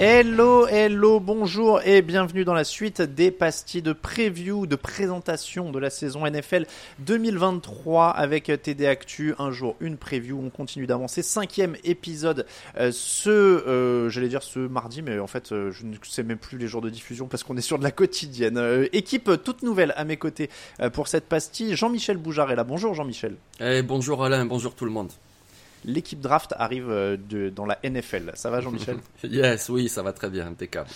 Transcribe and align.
Hello, 0.00 0.66
hello, 0.66 1.20
bonjour 1.20 1.80
et 1.84 2.02
bienvenue 2.02 2.44
dans 2.44 2.52
la 2.52 2.64
suite 2.64 3.00
des 3.00 3.30
pastilles 3.30 3.80
de 3.80 3.92
preview, 3.92 4.66
de 4.66 4.74
présentation 4.74 5.70
de 5.70 5.78
la 5.78 5.88
saison 5.88 6.28
NFL 6.28 6.66
2023 6.98 8.08
avec 8.08 8.50
TD 8.60 8.88
Actu. 8.88 9.36
Un 9.38 9.52
jour, 9.52 9.76
une 9.78 9.96
preview. 9.96 10.42
On 10.44 10.50
continue 10.50 10.88
d'avancer. 10.88 11.22
Cinquième 11.22 11.76
épisode 11.84 12.44
euh, 12.76 12.90
ce, 12.92 13.30
euh, 13.30 14.08
j'allais 14.08 14.26
dire 14.26 14.42
ce 14.42 14.58
mardi, 14.58 15.00
mais 15.00 15.20
en 15.20 15.28
fait, 15.28 15.52
euh, 15.52 15.70
je 15.70 15.86
ne 15.86 15.94
sais 16.02 16.24
même 16.24 16.38
plus 16.38 16.58
les 16.58 16.66
jours 16.66 16.82
de 16.82 16.90
diffusion 16.90 17.28
parce 17.28 17.44
qu'on 17.44 17.56
est 17.56 17.60
sur 17.60 17.78
de 17.78 17.84
la 17.84 17.92
quotidienne. 17.92 18.88
Équipe 18.92 19.30
toute 19.44 19.62
nouvelle 19.62 19.94
à 19.96 20.04
mes 20.04 20.16
côtés 20.16 20.50
pour 20.92 21.06
cette 21.06 21.26
pastille. 21.26 21.76
Jean-Michel 21.76 22.16
Boujard 22.16 22.50
est 22.50 22.56
là. 22.56 22.64
Bonjour 22.64 22.94
Jean-Michel. 22.94 23.36
Eh, 23.60 23.82
bonjour 23.82 24.24
Alain, 24.24 24.44
bonjour 24.44 24.74
tout 24.74 24.86
le 24.86 24.90
monde. 24.90 25.12
L'équipe 25.84 26.20
draft 26.20 26.54
arrive 26.58 26.88
euh, 26.90 27.16
de, 27.16 27.50
dans 27.50 27.66
la 27.66 27.78
NFL. 27.84 28.32
Ça 28.34 28.50
va 28.50 28.60
Jean-Michel 28.60 28.96
Yes, 29.24 29.68
oui, 29.68 29.88
ça 29.88 30.02
va 30.02 30.12
très 30.12 30.30
bien, 30.30 30.46
impeccable. 30.46 30.88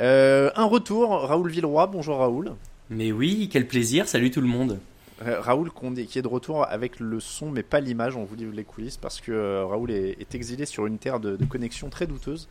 Euh, 0.00 0.50
Un 0.56 0.64
retour, 0.64 1.10
Raoul 1.10 1.50
Villeroy. 1.50 1.86
Bonjour 1.86 2.18
Raoul. 2.18 2.52
Mais 2.90 3.12
oui, 3.12 3.48
quel 3.50 3.66
plaisir, 3.66 4.08
salut 4.08 4.30
tout 4.30 4.40
le 4.40 4.46
monde. 4.48 4.78
Euh, 5.24 5.40
Raoul 5.40 5.70
Condé 5.70 6.06
qui 6.06 6.18
est 6.18 6.22
de 6.22 6.28
retour 6.28 6.66
avec 6.68 6.98
le 6.98 7.20
son 7.20 7.48
mais 7.48 7.62
pas 7.62 7.78
l'image, 7.78 8.16
on 8.16 8.24
vous 8.24 8.34
livre 8.34 8.52
les 8.52 8.64
coulisses 8.64 8.96
parce 8.96 9.20
que 9.20 9.30
euh, 9.30 9.64
Raoul 9.64 9.92
est, 9.92 10.16
est 10.20 10.34
exilé 10.34 10.66
sur 10.66 10.86
une 10.86 10.98
terre 10.98 11.20
de, 11.20 11.36
de 11.36 11.44
connexion 11.44 11.88
très 11.88 12.08
douteuse, 12.08 12.48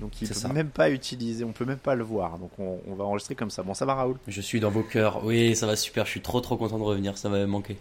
donc 0.00 0.12
il 0.22 0.26
C'est 0.26 0.32
peut 0.32 0.40
ça. 0.40 0.48
même 0.48 0.70
pas 0.70 0.88
utiliser, 0.88 1.44
on 1.44 1.52
peut 1.52 1.66
même 1.66 1.76
pas 1.76 1.94
le 1.94 2.02
voir, 2.04 2.38
donc 2.38 2.52
on, 2.58 2.80
on 2.88 2.94
va 2.94 3.04
enregistrer 3.04 3.34
comme 3.34 3.50
ça. 3.50 3.62
Bon 3.62 3.74
ça 3.74 3.84
va 3.84 3.94
Raoul? 3.94 4.16
Je 4.28 4.40
suis 4.40 4.60
dans 4.60 4.70
vos 4.70 4.82
cœurs. 4.82 5.22
Oui, 5.26 5.54
ça 5.54 5.66
va 5.66 5.76
super, 5.76 6.06
je 6.06 6.12
suis 6.12 6.22
trop 6.22 6.40
trop 6.40 6.56
content 6.56 6.78
de 6.78 6.84
revenir, 6.84 7.18
ça 7.18 7.28
m'avait 7.28 7.46
manqué. 7.46 7.76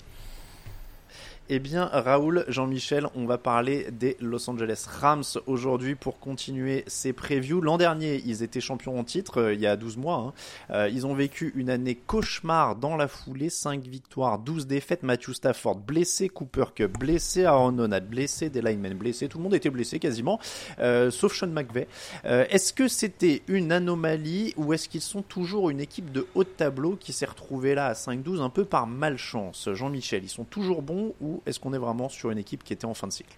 Eh 1.47 1.59
bien, 1.59 1.85
Raoul, 1.93 2.43
Jean-Michel, 2.47 3.05
on 3.13 3.27
va 3.27 3.37
parler 3.37 3.91
des 3.91 4.17
Los 4.19 4.49
Angeles 4.49 4.87
Rams 4.99 5.21
aujourd'hui 5.45 5.93
pour 5.93 6.17
continuer 6.17 6.83
ces 6.87 7.13
previews. 7.13 7.61
L'an 7.61 7.77
dernier, 7.77 8.19
ils 8.25 8.41
étaient 8.41 8.59
champions 8.59 8.97
en 8.97 9.03
titre, 9.03 9.39
euh, 9.41 9.53
il 9.53 9.61
y 9.61 9.67
a 9.67 9.75
12 9.75 9.97
mois. 9.97 10.15
hein. 10.15 10.33
Euh, 10.71 10.89
ils 10.91 11.05
ont 11.05 11.13
vécu 11.13 11.53
une 11.55 11.69
année 11.69 11.93
cauchemar 11.93 12.75
dans 12.75 12.97
la 12.97 13.07
foulée, 13.07 13.51
5 13.51 13.83
victoires, 13.83 14.39
12 14.39 14.65
défaites. 14.65 15.03
Matthew 15.03 15.33
Stafford 15.33 15.75
blessé, 15.75 16.29
Cooper 16.29 16.65
Cup 16.73 16.97
blessé, 16.97 17.45
Aaron 17.45 17.73
Donald 17.73 18.09
blessé, 18.09 18.49
des 18.49 18.63
linemen 18.63 18.95
blessés, 18.95 19.27
tout 19.27 19.37
le 19.37 19.43
monde 19.43 19.53
était 19.53 19.69
blessé 19.69 19.99
quasiment, 19.99 20.39
euh, 20.79 21.11
sauf 21.11 21.35
Sean 21.35 21.45
McVay. 21.45 21.87
Est-ce 22.23 22.73
que 22.73 22.87
c'était 22.87 23.43
une 23.47 23.71
anomalie 23.71 24.55
ou 24.57 24.73
est-ce 24.73 24.89
qu'ils 24.89 25.01
sont 25.01 25.21
toujours 25.21 25.69
une 25.69 25.79
équipe 25.79 26.11
de 26.11 26.25
haut 26.33 26.43
de 26.43 26.49
tableau 26.49 26.97
qui 26.99 27.13
s'est 27.13 27.27
retrouvée 27.27 27.75
là 27.75 27.85
à 27.85 27.93
5-12 27.93 28.41
un 28.41 28.49
peu 28.49 28.65
par 28.65 28.87
malchance? 28.87 29.69
Jean-Michel, 29.71 30.23
ils 30.23 30.29
sont 30.29 30.43
toujours 30.43 30.81
bons 30.81 31.13
ou 31.21 31.34
est-ce 31.45 31.59
qu'on 31.59 31.73
est 31.73 31.77
vraiment 31.77 32.09
sur 32.09 32.31
une 32.31 32.37
équipe 32.37 32.63
qui 32.63 32.73
était 32.73 32.85
en 32.85 32.93
fin 32.93 33.07
de 33.07 33.13
cycle? 33.13 33.37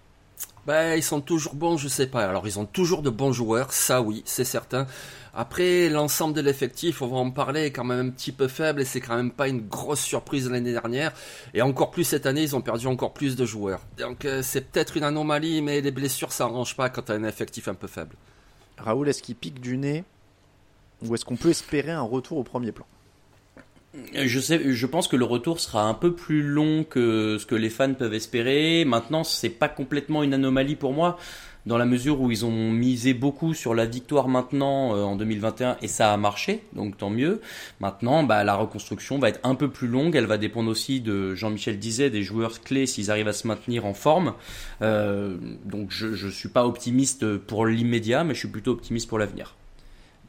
Ben, 0.66 0.94
ils 0.96 1.02
sont 1.02 1.20
toujours 1.20 1.54
bons, 1.54 1.76
je 1.78 1.88
sais 1.88 2.06
pas. 2.06 2.28
Alors, 2.28 2.46
ils 2.46 2.58
ont 2.58 2.66
toujours 2.66 3.02
de 3.02 3.10
bons 3.10 3.32
joueurs, 3.32 3.72
ça 3.72 4.02
oui, 4.02 4.22
c'est 4.26 4.44
certain. 4.44 4.86
Après, 5.34 5.88
l'ensemble 5.88 6.34
de 6.34 6.40
l'effectif, 6.40 7.00
on 7.00 7.06
va 7.06 7.16
en 7.16 7.30
parler, 7.30 7.64
est 7.64 7.70
quand 7.70 7.84
même 7.84 8.08
un 8.08 8.10
petit 8.10 8.32
peu 8.32 8.48
faible 8.48 8.82
et 8.82 8.84
c'est 8.84 9.00
quand 9.00 9.16
même 9.16 9.30
pas 9.30 9.48
une 9.48 9.66
grosse 9.66 10.00
surprise 10.00 10.50
l'année 10.50 10.72
dernière. 10.72 11.12
Et 11.54 11.62
encore 11.62 11.90
plus 11.90 12.04
cette 12.04 12.26
année, 12.26 12.42
ils 12.42 12.54
ont 12.54 12.60
perdu 12.60 12.86
encore 12.86 13.14
plus 13.14 13.34
de 13.34 13.46
joueurs. 13.46 13.80
Donc, 13.98 14.24
euh, 14.24 14.42
c'est 14.42 14.70
peut-être 14.70 14.96
une 14.96 15.04
anomalie, 15.04 15.62
mais 15.62 15.80
les 15.80 15.90
blessures, 15.90 16.32
ça 16.32 16.44
arrange 16.44 16.76
pas 16.76 16.90
quand 16.90 17.02
t'as 17.02 17.14
un 17.14 17.24
effectif 17.24 17.68
un 17.68 17.74
peu 17.74 17.86
faible. 17.86 18.16
Raoul, 18.76 19.08
est-ce 19.08 19.22
qu'il 19.22 19.36
pique 19.36 19.60
du 19.60 19.78
nez? 19.78 20.04
Ou 21.02 21.14
est-ce 21.14 21.24
qu'on 21.24 21.36
peut 21.36 21.50
espérer 21.50 21.92
un 21.92 22.02
retour 22.02 22.38
au 22.38 22.44
premier 22.44 22.72
plan? 22.72 22.86
Je 24.14 24.38
sais, 24.38 24.74
je 24.74 24.86
pense 24.86 25.08
que 25.08 25.16
le 25.16 25.24
retour 25.24 25.60
sera 25.60 25.88
un 25.88 25.94
peu 25.94 26.14
plus 26.14 26.42
long 26.42 26.84
que 26.84 27.38
ce 27.40 27.46
que 27.46 27.54
les 27.54 27.70
fans 27.70 27.94
peuvent 27.94 28.12
espérer. 28.12 28.84
Maintenant, 28.84 29.24
c'est 29.24 29.48
pas 29.48 29.68
complètement 29.68 30.22
une 30.22 30.34
anomalie 30.34 30.76
pour 30.76 30.92
moi, 30.92 31.16
dans 31.64 31.78
la 31.78 31.86
mesure 31.86 32.20
où 32.20 32.30
ils 32.30 32.44
ont 32.44 32.70
misé 32.70 33.14
beaucoup 33.14 33.54
sur 33.54 33.74
la 33.74 33.86
victoire 33.86 34.28
maintenant 34.28 34.94
euh, 34.94 35.02
en 35.02 35.16
2021 35.16 35.78
et 35.80 35.88
ça 35.88 36.12
a 36.12 36.16
marché, 36.16 36.64
donc 36.74 36.98
tant 36.98 37.10
mieux. 37.10 37.40
Maintenant, 37.80 38.24
bah, 38.24 38.44
la 38.44 38.54
reconstruction 38.56 39.18
va 39.18 39.30
être 39.30 39.40
un 39.42 39.54
peu 39.54 39.70
plus 39.70 39.88
longue. 39.88 40.16
Elle 40.16 40.26
va 40.26 40.38
dépendre 40.38 40.70
aussi 40.70 41.00
de 41.00 41.34
Jean-Michel 41.34 41.78
disait 41.78 42.10
des 42.10 42.22
joueurs 42.22 42.60
clés 42.60 42.86
s'ils 42.86 43.10
arrivent 43.10 43.28
à 43.28 43.32
se 43.32 43.46
maintenir 43.46 43.86
en 43.86 43.94
forme. 43.94 44.34
Euh, 44.82 45.36
donc 45.64 45.90
je, 45.90 46.14
je 46.14 46.28
suis 46.28 46.48
pas 46.50 46.66
optimiste 46.66 47.36
pour 47.36 47.66
l'immédiat, 47.66 48.24
mais 48.24 48.34
je 48.34 48.40
suis 48.40 48.48
plutôt 48.48 48.72
optimiste 48.72 49.08
pour 49.08 49.18
l'avenir. 49.18 49.57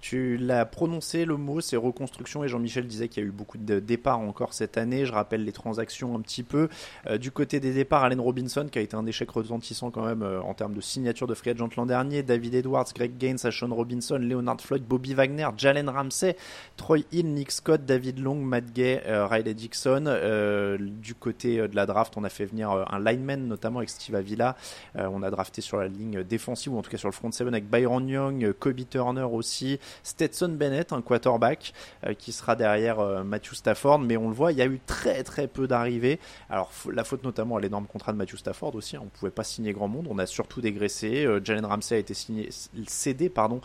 Tu 0.02 0.38
l'as 0.38 0.66
prononcé 0.66 1.26
le 1.26 1.38
mot, 1.38 1.62
c'est 1.62 1.78
reconstruction, 1.78 2.44
et 2.44 2.48
Jean-Michel 2.48 2.88
disait 2.88 3.08
qu'il 3.08 3.24
y 3.24 3.26
a 3.26 3.30
eu 3.30 3.32
beaucoup 3.32 3.58
de 3.58 3.80
départs 3.80 4.20
encore 4.20 4.54
cette 4.54 4.78
année. 4.78 5.06
Je 5.06 5.12
rappelle 5.12 5.44
les 5.44 5.52
transactions 5.52 6.16
un 6.16 6.22
petit 6.22 6.44
peu. 6.44 6.70
Euh, 7.08 7.18
du 7.18 7.32
côté 7.32 7.60
des 7.60 7.74
départs, 7.74 8.04
Allen 8.04 8.20
Robinson, 8.20 8.68
qui 8.72 8.80
a 8.80 8.82
été 8.82 8.96
un 8.96 9.06
échec 9.06 9.30
retentissant 9.30 9.92
quand 9.92 10.06
même 10.06 10.24
euh, 10.24 10.42
en 10.42 10.54
termes 10.54 10.74
de 10.74 10.82
signature 10.82 11.28
de 11.28 11.34
free 11.34 11.52
agent 11.52 11.70
l'an 11.78 11.86
dernier. 11.86 12.24
David 12.24 12.56
Edwards, 12.56 12.88
Greg 12.96 13.18
Gaines, 13.18 13.40
Ashon 13.44 13.74
Robinson, 13.74 14.18
Leonard 14.18 14.62
Floyd, 14.62 14.84
Bobby 14.84 15.14
Wagner, 15.14 15.48
Jalen 15.58 15.90
Ramsey, 15.90 16.36
Troy 16.78 17.04
Hill, 17.12 17.34
Nick 17.34 17.52
Scott, 17.52 17.86
David 17.86 18.20
Long, 18.20 18.36
Matt 18.36 18.72
Gay, 18.74 19.02
euh, 19.06 19.28
Riley 19.28 19.54
Dixon. 19.54 20.06
Euh, 20.08 20.78
du 20.80 21.16
côté 21.16 21.60
euh, 21.60 21.68
de 21.68 21.76
la 21.76 21.86
draft, 21.86 22.16
on 22.18 22.24
a 22.24 22.30
fait 22.30 22.46
venir 22.46 22.70
un 22.70 23.00
lineman, 23.00 23.48
notamment 23.48 23.80
avec 23.80 23.90
Steve 23.90 24.16
Avila. 24.16 24.56
On 24.96 25.24
a 25.24 25.30
drafté 25.30 25.62
sur 25.62 25.78
la 25.78 25.88
ligne 25.88 26.24
défensive, 26.24 26.74
ou 26.74 26.78
en 26.78 26.82
tout 26.82 26.92
cas 26.92 26.98
sur 26.98 27.08
le 27.08 27.14
front 27.14 27.32
seven 27.32 27.54
avec 27.54 27.70
Byron 27.70 28.08
Young, 28.08 28.54
Kobe 28.54 28.88
Turner 28.90 29.24
aussi. 29.24 29.80
Stetson 30.04 30.50
Bennett, 30.50 30.94
un 30.94 31.02
quarterback 31.02 31.74
euh, 32.06 32.14
qui 32.14 32.32
sera 32.32 32.56
derrière 32.56 33.00
euh, 33.00 33.24
Matthew 33.24 33.54
Stafford, 33.54 34.00
mais 34.00 34.18
on 34.18 34.30
le 34.30 34.34
voit, 34.34 34.52
il 34.52 34.58
y 34.58 34.62
a 34.62 34.66
eu 34.66 34.80
très 34.86 35.24
très 35.24 35.48
peu 35.48 35.68
d'arrivées. 35.68 36.20
Alors 36.50 36.72
la 36.92 37.04
faute 37.04 37.24
notamment 37.24 37.58
à 37.58 37.60
l'énorme 37.60 37.88
contrat 37.88 38.14
de 38.14 38.18
Matthew 38.18 38.38
Stafford 38.38 38.76
aussi, 38.76 38.96
hein, 38.96 39.02
on 39.04 39.08
pouvait 39.08 39.32
pas 39.32 39.44
signer 39.44 39.74
grand 39.74 39.88
monde, 39.88 40.08
on 40.10 40.18
a 40.18 40.26
surtout 40.26 40.62
dégraissé. 40.62 41.26
Euh, 41.26 41.40
Jalen 41.44 41.66
Ramsey 41.66 41.96
a 41.96 42.00
été 42.00 42.14
signé, 42.14 42.50
cédé 42.88 43.30
pardon, 43.30 43.62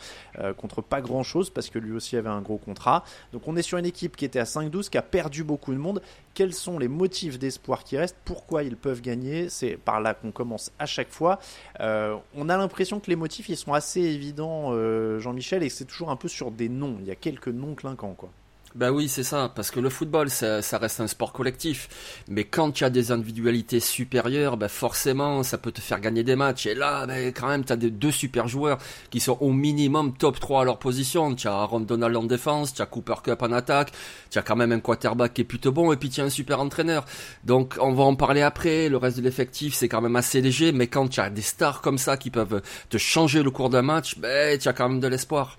contre 0.56 0.82
pas 0.82 1.00
grand 1.00 1.22
chose 1.22 1.50
parce 1.50 1.70
que 1.70 1.78
lui 1.78 1.92
aussi 1.92 2.16
avait 2.16 2.28
un 2.28 2.40
gros 2.40 2.58
contrat. 2.58 3.04
Donc 3.32 3.46
on 3.46 3.56
est 3.56 3.62
sur 3.62 3.78
une 3.78 3.86
équipe 3.86 4.16
qui 4.16 4.24
était 4.24 4.38
à 4.38 4.44
5-12, 4.44 4.88
qui 4.88 4.98
a 4.98 5.02
perdu 5.02 5.44
beaucoup 5.44 5.72
de 5.72 5.78
monde. 5.78 6.02
Quels 6.34 6.52
sont 6.52 6.78
les 6.78 6.88
motifs 6.88 7.38
d'espoir 7.38 7.84
qui 7.84 7.96
restent? 7.96 8.16
Pourquoi 8.24 8.64
ils 8.64 8.76
peuvent 8.76 9.00
gagner? 9.00 9.48
C'est 9.48 9.76
par 9.76 10.00
là 10.00 10.14
qu'on 10.14 10.32
commence 10.32 10.72
à 10.78 10.86
chaque 10.86 11.10
fois. 11.10 11.38
On 11.80 12.48
a 12.48 12.56
l'impression 12.56 13.00
que 13.00 13.10
les 13.10 13.16
motifs 13.16 13.48
ils 13.48 13.56
sont 13.56 13.72
assez 13.72 14.00
évidents, 14.00 14.72
Jean-Michel, 15.20 15.62
et 15.62 15.68
que 15.68 15.74
c'est 15.74 15.84
toujours 15.84 16.10
un 16.10 16.13
peu 16.16 16.28
sur 16.28 16.50
des 16.50 16.68
noms. 16.68 16.96
Il 17.00 17.06
y 17.06 17.10
a 17.10 17.16
quelques 17.16 17.48
noms 17.48 17.74
clinquants, 17.74 18.14
quoi. 18.14 18.30
Ben 18.74 18.90
oui, 18.90 19.06
c'est 19.08 19.22
ça, 19.22 19.52
parce 19.54 19.70
que 19.70 19.78
le 19.78 19.88
football, 19.88 20.30
ça, 20.30 20.60
reste 20.78 20.98
un 20.98 21.06
sport 21.06 21.32
collectif. 21.32 21.88
Mais 22.26 22.42
quand 22.42 22.72
tu 22.72 22.82
as 22.82 22.90
des 22.90 23.12
individualités 23.12 23.78
supérieures, 23.78 24.56
ben 24.56 24.66
forcément, 24.66 25.44
ça 25.44 25.58
peut 25.58 25.70
te 25.70 25.80
faire 25.80 26.00
gagner 26.00 26.24
des 26.24 26.34
matchs. 26.34 26.66
Et 26.66 26.74
là, 26.74 27.06
ben, 27.06 27.32
quand 27.32 27.46
même, 27.46 27.64
tu 27.64 27.72
as 27.72 27.76
deux 27.76 28.10
super 28.10 28.48
joueurs 28.48 28.78
qui 29.10 29.20
sont 29.20 29.38
au 29.40 29.52
minimum 29.52 30.12
top 30.16 30.40
3 30.40 30.62
à 30.62 30.64
leur 30.64 30.80
position. 30.80 31.36
Tu 31.36 31.46
as 31.46 31.52
Aaron 31.52 31.80
Donald 31.80 32.16
en 32.16 32.24
défense, 32.24 32.74
tu 32.74 32.82
as 32.82 32.86
Cooper 32.86 33.14
Cup 33.22 33.42
en 33.42 33.52
attaque, 33.52 33.92
tu 34.30 34.38
as 34.38 34.42
quand 34.42 34.56
même 34.56 34.72
un 34.72 34.80
quarterback 34.80 35.34
qui 35.34 35.42
est 35.42 35.44
plutôt 35.44 35.70
bon, 35.70 35.92
et 35.92 35.96
puis 35.96 36.08
tu 36.08 36.20
as 36.20 36.24
un 36.24 36.28
super 36.28 36.58
entraîneur. 36.58 37.04
Donc, 37.44 37.76
on 37.80 37.92
va 37.92 38.02
en 38.02 38.16
parler 38.16 38.42
après. 38.42 38.88
Le 38.88 38.96
reste 38.96 39.18
de 39.18 39.22
l'effectif, 39.22 39.74
c'est 39.74 39.88
quand 39.88 40.00
même 40.00 40.16
assez 40.16 40.40
léger. 40.40 40.72
Mais 40.72 40.88
quand 40.88 41.06
tu 41.06 41.20
as 41.20 41.30
des 41.30 41.42
stars 41.42 41.80
comme 41.80 41.98
ça 41.98 42.16
qui 42.16 42.30
peuvent 42.30 42.60
te 42.90 42.98
changer 42.98 43.44
le 43.44 43.52
cours 43.52 43.70
d'un 43.70 43.82
match, 43.82 44.18
ben, 44.18 44.58
tu 44.58 44.66
as 44.66 44.72
quand 44.72 44.88
même 44.88 45.00
de 45.00 45.06
l'espoir. 45.06 45.58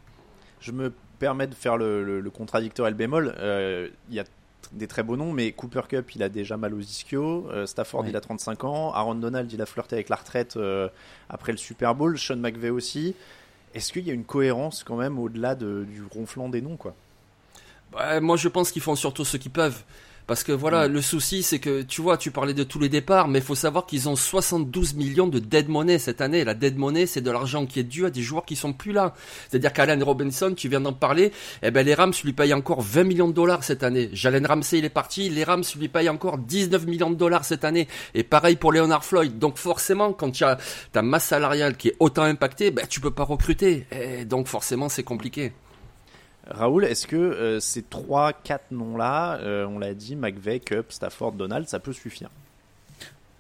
Je 0.66 0.72
me 0.72 0.92
permet 1.20 1.46
de 1.48 1.54
faire 1.54 1.78
le, 1.78 2.28
contradicteur 2.34 2.88
et 2.88 2.90
le 2.90 2.96
bémol, 2.96 3.36
il 4.10 4.16
y 4.16 4.20
a 4.20 4.24
des 4.72 4.88
très 4.88 5.04
beaux 5.04 5.16
noms, 5.16 5.32
mais 5.32 5.52
Cooper 5.52 5.84
Cup, 5.88 6.16
il 6.16 6.24
a 6.24 6.30
déjà 6.30 6.58
mal 6.58 6.74
aux 6.74 6.80
ischios. 6.80 7.48
Stafford, 7.68 8.08
il 8.08 8.16
a 8.16 8.22
35 8.22 8.64
ans. 8.64 8.92
Aaron 8.94 9.16
Donald, 9.16 9.52
il 9.54 9.62
a 9.62 9.68
flirté 9.68 9.96
avec 9.96 10.10
la 10.10 10.16
retraite 10.16 10.58
après 11.30 11.52
le 11.52 11.60
Super 11.60 11.94
Bowl. 11.94 12.18
Sean 12.18 12.38
McVay 12.38 12.72
aussi. 12.72 13.16
Est-ce 13.76 13.94
qu'il 13.94 14.08
y 14.08 14.10
a 14.10 14.14
une 14.14 14.26
cohérence 14.26 14.84
quand 14.84 14.96
même 14.96 15.20
au-delà 15.20 15.54
du 15.54 16.04
ronflant 16.12 16.50
des 16.50 16.62
noms, 16.62 16.78
quoi? 16.78 16.96
Moi, 18.20 18.36
je 18.36 18.48
pense 18.48 18.72
qu'ils 18.72 18.82
font 18.82 18.96
surtout 18.96 19.24
ce 19.24 19.38
qu'ils 19.38 19.52
peuvent. 19.52 19.84
Parce 20.28 20.44
que 20.44 20.52
voilà, 20.52 20.88
mm. 20.88 20.92
le 20.92 21.02
souci, 21.02 21.44
c'est 21.44 21.60
que 21.60 21.82
tu 21.84 22.02
vois, 22.02 22.18
tu 22.18 22.32
parlais 22.32 22.54
de 22.54 22.64
tous 22.64 22.80
les 22.80 22.90
départs, 22.90 23.28
mais 23.28 23.40
il 23.40 23.46
faut 23.46 23.56
savoir 23.56 23.86
qu'ils 23.86 24.10
ont 24.10 24.16
72 24.16 24.96
millions 24.96 25.28
de 25.28 25.40
dead 25.40 25.70
money 25.70 26.00
cette 26.00 26.22
année. 26.22 26.44
La 26.44 26.54
dead 26.54 26.78
money, 26.78 27.06
c'est 27.06 27.22
de 27.22 27.32
l'argent 27.32 27.66
qui 27.66 27.80
est 27.80 27.84
dû 27.84 28.06
à 28.06 28.10
des 28.10 28.22
joueurs 28.22 28.46
qui 28.46 28.56
sont 28.56 28.74
plus 28.74 28.92
là. 28.92 29.14
C'est-à-dire 29.50 29.72
qu'Allen 29.74 30.02
Robinson, 30.02 30.54
tu 30.56 30.68
viens 30.68 30.82
d'en 30.82 30.94
parler, 30.94 31.32
eh 31.62 31.72
ben 31.72 31.86
les 31.86 31.94
Rams 31.94 32.14
lui 32.24 32.34
payent 32.34 32.54
encore 32.54 32.82
20 32.82 33.04
millions 33.04 33.28
de 33.28 33.34
dollars 33.34 33.64
cette 33.64 33.84
année. 33.84 34.10
Jalen 34.14 34.46
Ramsey, 34.46 34.80
il 34.80 34.86
est 34.86 34.90
parti, 34.90 35.30
les 35.30 35.44
Rams 35.44 35.64
lui 35.78 35.90
payent 35.90 36.10
encore 36.10 36.38
19 36.38 36.86
millions 36.88 37.10
de 37.10 37.16
dollars 37.16 37.46
cette 37.46 37.64
année. 37.64 37.88
Et 38.14 38.24
pareil 38.24 38.56
pour 38.56 38.72
Leonard 38.72 39.06
Floyd. 39.06 39.38
Donc 39.38 39.58
forcément, 39.58 40.14
quand 40.14 40.32
tu 40.32 40.44
as 40.44 40.58
ta 40.92 41.02
masse 41.02 41.26
salariale 41.26 41.78
qui 41.78 41.90
est 41.90 41.96
autant 42.00 42.24
impactée, 42.24 42.72
ben 42.72 42.86
tu 42.88 43.00
peux 43.00 43.12
pas 43.12 43.24
recruter. 43.24 43.86
Et 43.92 44.26
donc 44.26 44.48
forcément, 44.48 44.90
c'est 44.90 45.04
compliqué. 45.04 45.54
Raoul, 46.48 46.86
est-ce 46.86 47.08
que 47.08 47.16
euh, 47.16 47.60
ces 47.60 47.82
trois, 47.82 48.34
quatre 48.34 48.72
noms-là, 48.72 49.40
euh, 49.40 49.66
on 49.66 49.80
l'a 49.80 49.94
dit, 49.94 50.16
McVeigh, 50.16 50.60
Cup, 50.60 50.92
Stafford, 50.92 51.34
Donald, 51.34 51.68
ça 51.68 51.80
peut 51.80 51.94
suffire? 51.94 52.30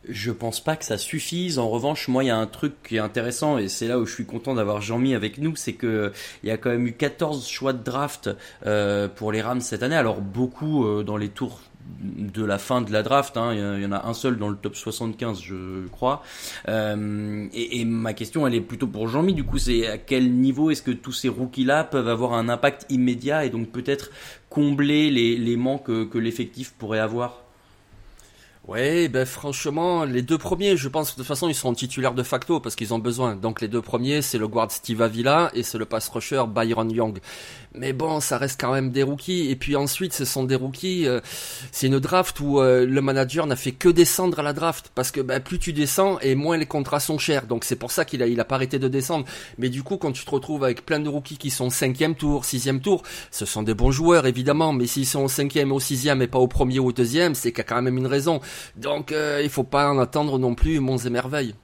Je 0.07 0.31
pense 0.31 0.59
pas 0.59 0.75
que 0.75 0.85
ça 0.85 0.97
suffise. 0.97 1.57
En 1.57 1.69
revanche, 1.69 2.07
moi, 2.07 2.23
il 2.23 2.27
y 2.27 2.31
a 2.31 2.37
un 2.37 2.45
truc 2.45 2.73
qui 2.83 2.97
est 2.97 2.99
intéressant 2.99 3.57
et 3.57 3.67
c'est 3.69 3.87
là 3.87 3.97
où 3.97 4.05
je 4.05 4.13
suis 4.13 4.25
content 4.25 4.53
d'avoir 4.53 4.81
Jean-Mi 4.81 5.15
avec 5.15 5.39
nous, 5.39 5.55
c'est 5.55 5.73
que 5.73 6.13
il 6.43 6.49
y 6.49 6.51
a 6.51 6.57
quand 6.57 6.69
même 6.69 6.85
eu 6.85 6.93
14 6.93 7.47
choix 7.47 7.73
de 7.73 7.83
draft 7.83 8.29
euh, 8.67 9.07
pour 9.07 9.31
les 9.31 9.41
Rams 9.41 9.61
cette 9.61 9.81
année. 9.81 9.95
Alors 9.95 10.21
beaucoup 10.21 11.03
dans 11.03 11.17
les 11.17 11.29
tours 11.29 11.59
de 12.01 12.43
la 12.43 12.57
fin 12.57 12.81
de 12.81 12.91
la 12.91 13.03
draft. 13.03 13.37
Hein. 13.37 13.53
Il 13.53 13.83
y 13.83 13.85
en 13.85 13.91
a 13.91 14.05
un 14.07 14.13
seul 14.13 14.37
dans 14.37 14.49
le 14.49 14.55
top 14.55 14.75
75, 14.75 15.41
je 15.41 15.87
crois. 15.87 16.23
Euh, 16.67 17.47
et, 17.53 17.85
ma 17.85 18.13
question, 18.13 18.45
elle 18.47 18.55
est 18.55 18.61
plutôt 18.61 18.87
pour 18.87 19.07
Jean-Mi. 19.07 19.33
Du 19.33 19.43
coup, 19.43 19.57
c'est 19.57 19.87
à 19.87 19.97
quel 19.97 20.31
niveau 20.33 20.71
est-ce 20.71 20.81
que 20.81 20.91
tous 20.91 21.13
ces 21.13 21.29
rookies-là 21.29 21.83
peuvent 21.83 22.09
avoir 22.09 22.33
un 22.33 22.49
impact 22.49 22.85
immédiat 22.89 23.45
et 23.45 23.49
donc 23.49 23.69
peut-être 23.69 24.11
combler 24.49 25.09
les, 25.09 25.57
manques 25.57 25.85
que 25.85 26.17
l'effectif 26.17 26.73
pourrait 26.73 26.99
avoir? 26.99 27.44
Ouais, 28.67 29.09
ben 29.09 29.27
franchement, 29.27 30.05
les 30.05 30.23
deux 30.23 30.39
premiers, 30.39 30.75
je 30.75 30.89
pense 30.89 31.11
de 31.11 31.15
toute 31.17 31.27
façon 31.27 31.47
ils 31.47 31.53
seront 31.53 31.75
titulaires 31.75 32.15
de 32.15 32.23
facto 32.23 32.59
parce 32.59 32.75
qu'ils 32.75 32.95
ont 32.95 32.99
besoin. 32.99 33.35
Donc 33.35 33.61
les 33.61 33.67
deux 33.67 33.81
premiers, 33.81 34.23
c'est 34.23 34.39
le 34.39 34.47
guard 34.47 34.71
Steve 34.71 35.03
Avila 35.03 35.51
et 35.53 35.61
c'est 35.61 35.77
le 35.77 35.85
pass 35.85 36.09
rusher 36.09 36.43
Byron 36.47 36.89
Young. 36.89 37.19
Mais 37.75 37.93
bon, 37.93 38.19
ça 38.21 38.37
reste 38.39 38.59
quand 38.59 38.73
même 38.73 38.89
des 38.89 39.03
rookies. 39.03 39.51
Et 39.51 39.55
puis 39.55 39.75
ensuite, 39.75 40.13
ce 40.13 40.25
sont 40.25 40.45
des 40.45 40.55
rookies. 40.55 41.07
Euh, 41.07 41.19
c'est 41.71 41.87
une 41.87 41.99
draft 41.99 42.39
où 42.39 42.59
euh, 42.59 42.87
le 42.87 43.01
manager 43.01 43.45
n'a 43.45 43.55
fait 43.55 43.73
que 43.73 43.89
descendre 43.89 44.39
à 44.39 44.43
la 44.43 44.53
draft 44.53 44.91
parce 44.95 45.11
que 45.11 45.21
ben, 45.21 45.39
plus 45.39 45.59
tu 45.59 45.71
descends 45.71 46.17
et 46.21 46.33
moins 46.33 46.57
les 46.57 46.65
contrats 46.65 46.99
sont 46.99 47.19
chers. 47.19 47.45
Donc 47.45 47.65
c'est 47.65 47.75
pour 47.75 47.91
ça 47.91 48.03
qu'il 48.03 48.23
a 48.23 48.27
il 48.27 48.39
a 48.39 48.45
pas 48.45 48.55
arrêté 48.55 48.79
de 48.79 48.87
descendre. 48.87 49.25
Mais 49.59 49.69
du 49.69 49.83
coup, 49.83 49.97
quand 49.97 50.11
tu 50.11 50.25
te 50.25 50.31
retrouves 50.31 50.63
avec 50.63 50.87
plein 50.87 50.99
de 50.99 51.09
rookies 51.09 51.37
qui 51.37 51.51
sont 51.51 51.69
cinquième 51.69 52.15
tour, 52.15 52.45
sixième 52.45 52.81
tour, 52.81 53.03
ce 53.29 53.45
sont 53.45 53.61
des 53.61 53.75
bons 53.75 53.91
joueurs 53.91 54.25
évidemment. 54.25 54.73
Mais 54.73 54.87
s'ils 54.87 55.05
sont 55.05 55.25
au 55.25 55.29
cinquième, 55.29 55.71
au 55.71 55.79
sixième 55.79 56.23
et 56.23 56.27
pas 56.27 56.39
au 56.39 56.47
premier 56.47 56.79
ou 56.79 56.87
au 56.87 56.93
deuxième, 56.93 57.35
c'est 57.35 57.51
qu'il 57.51 57.59
y 57.59 57.61
a 57.61 57.65
quand 57.65 57.81
même 57.83 57.97
une 57.97 58.07
raison. 58.07 58.41
Donc 58.75 59.11
euh, 59.11 59.41
il 59.43 59.49
faut 59.49 59.63
pas 59.63 59.89
en 59.89 59.99
attendre 59.99 60.37
non 60.39 60.55
plus 60.55 60.79
monts 60.79 60.97
et 60.97 61.09
merveilles. 61.09 61.55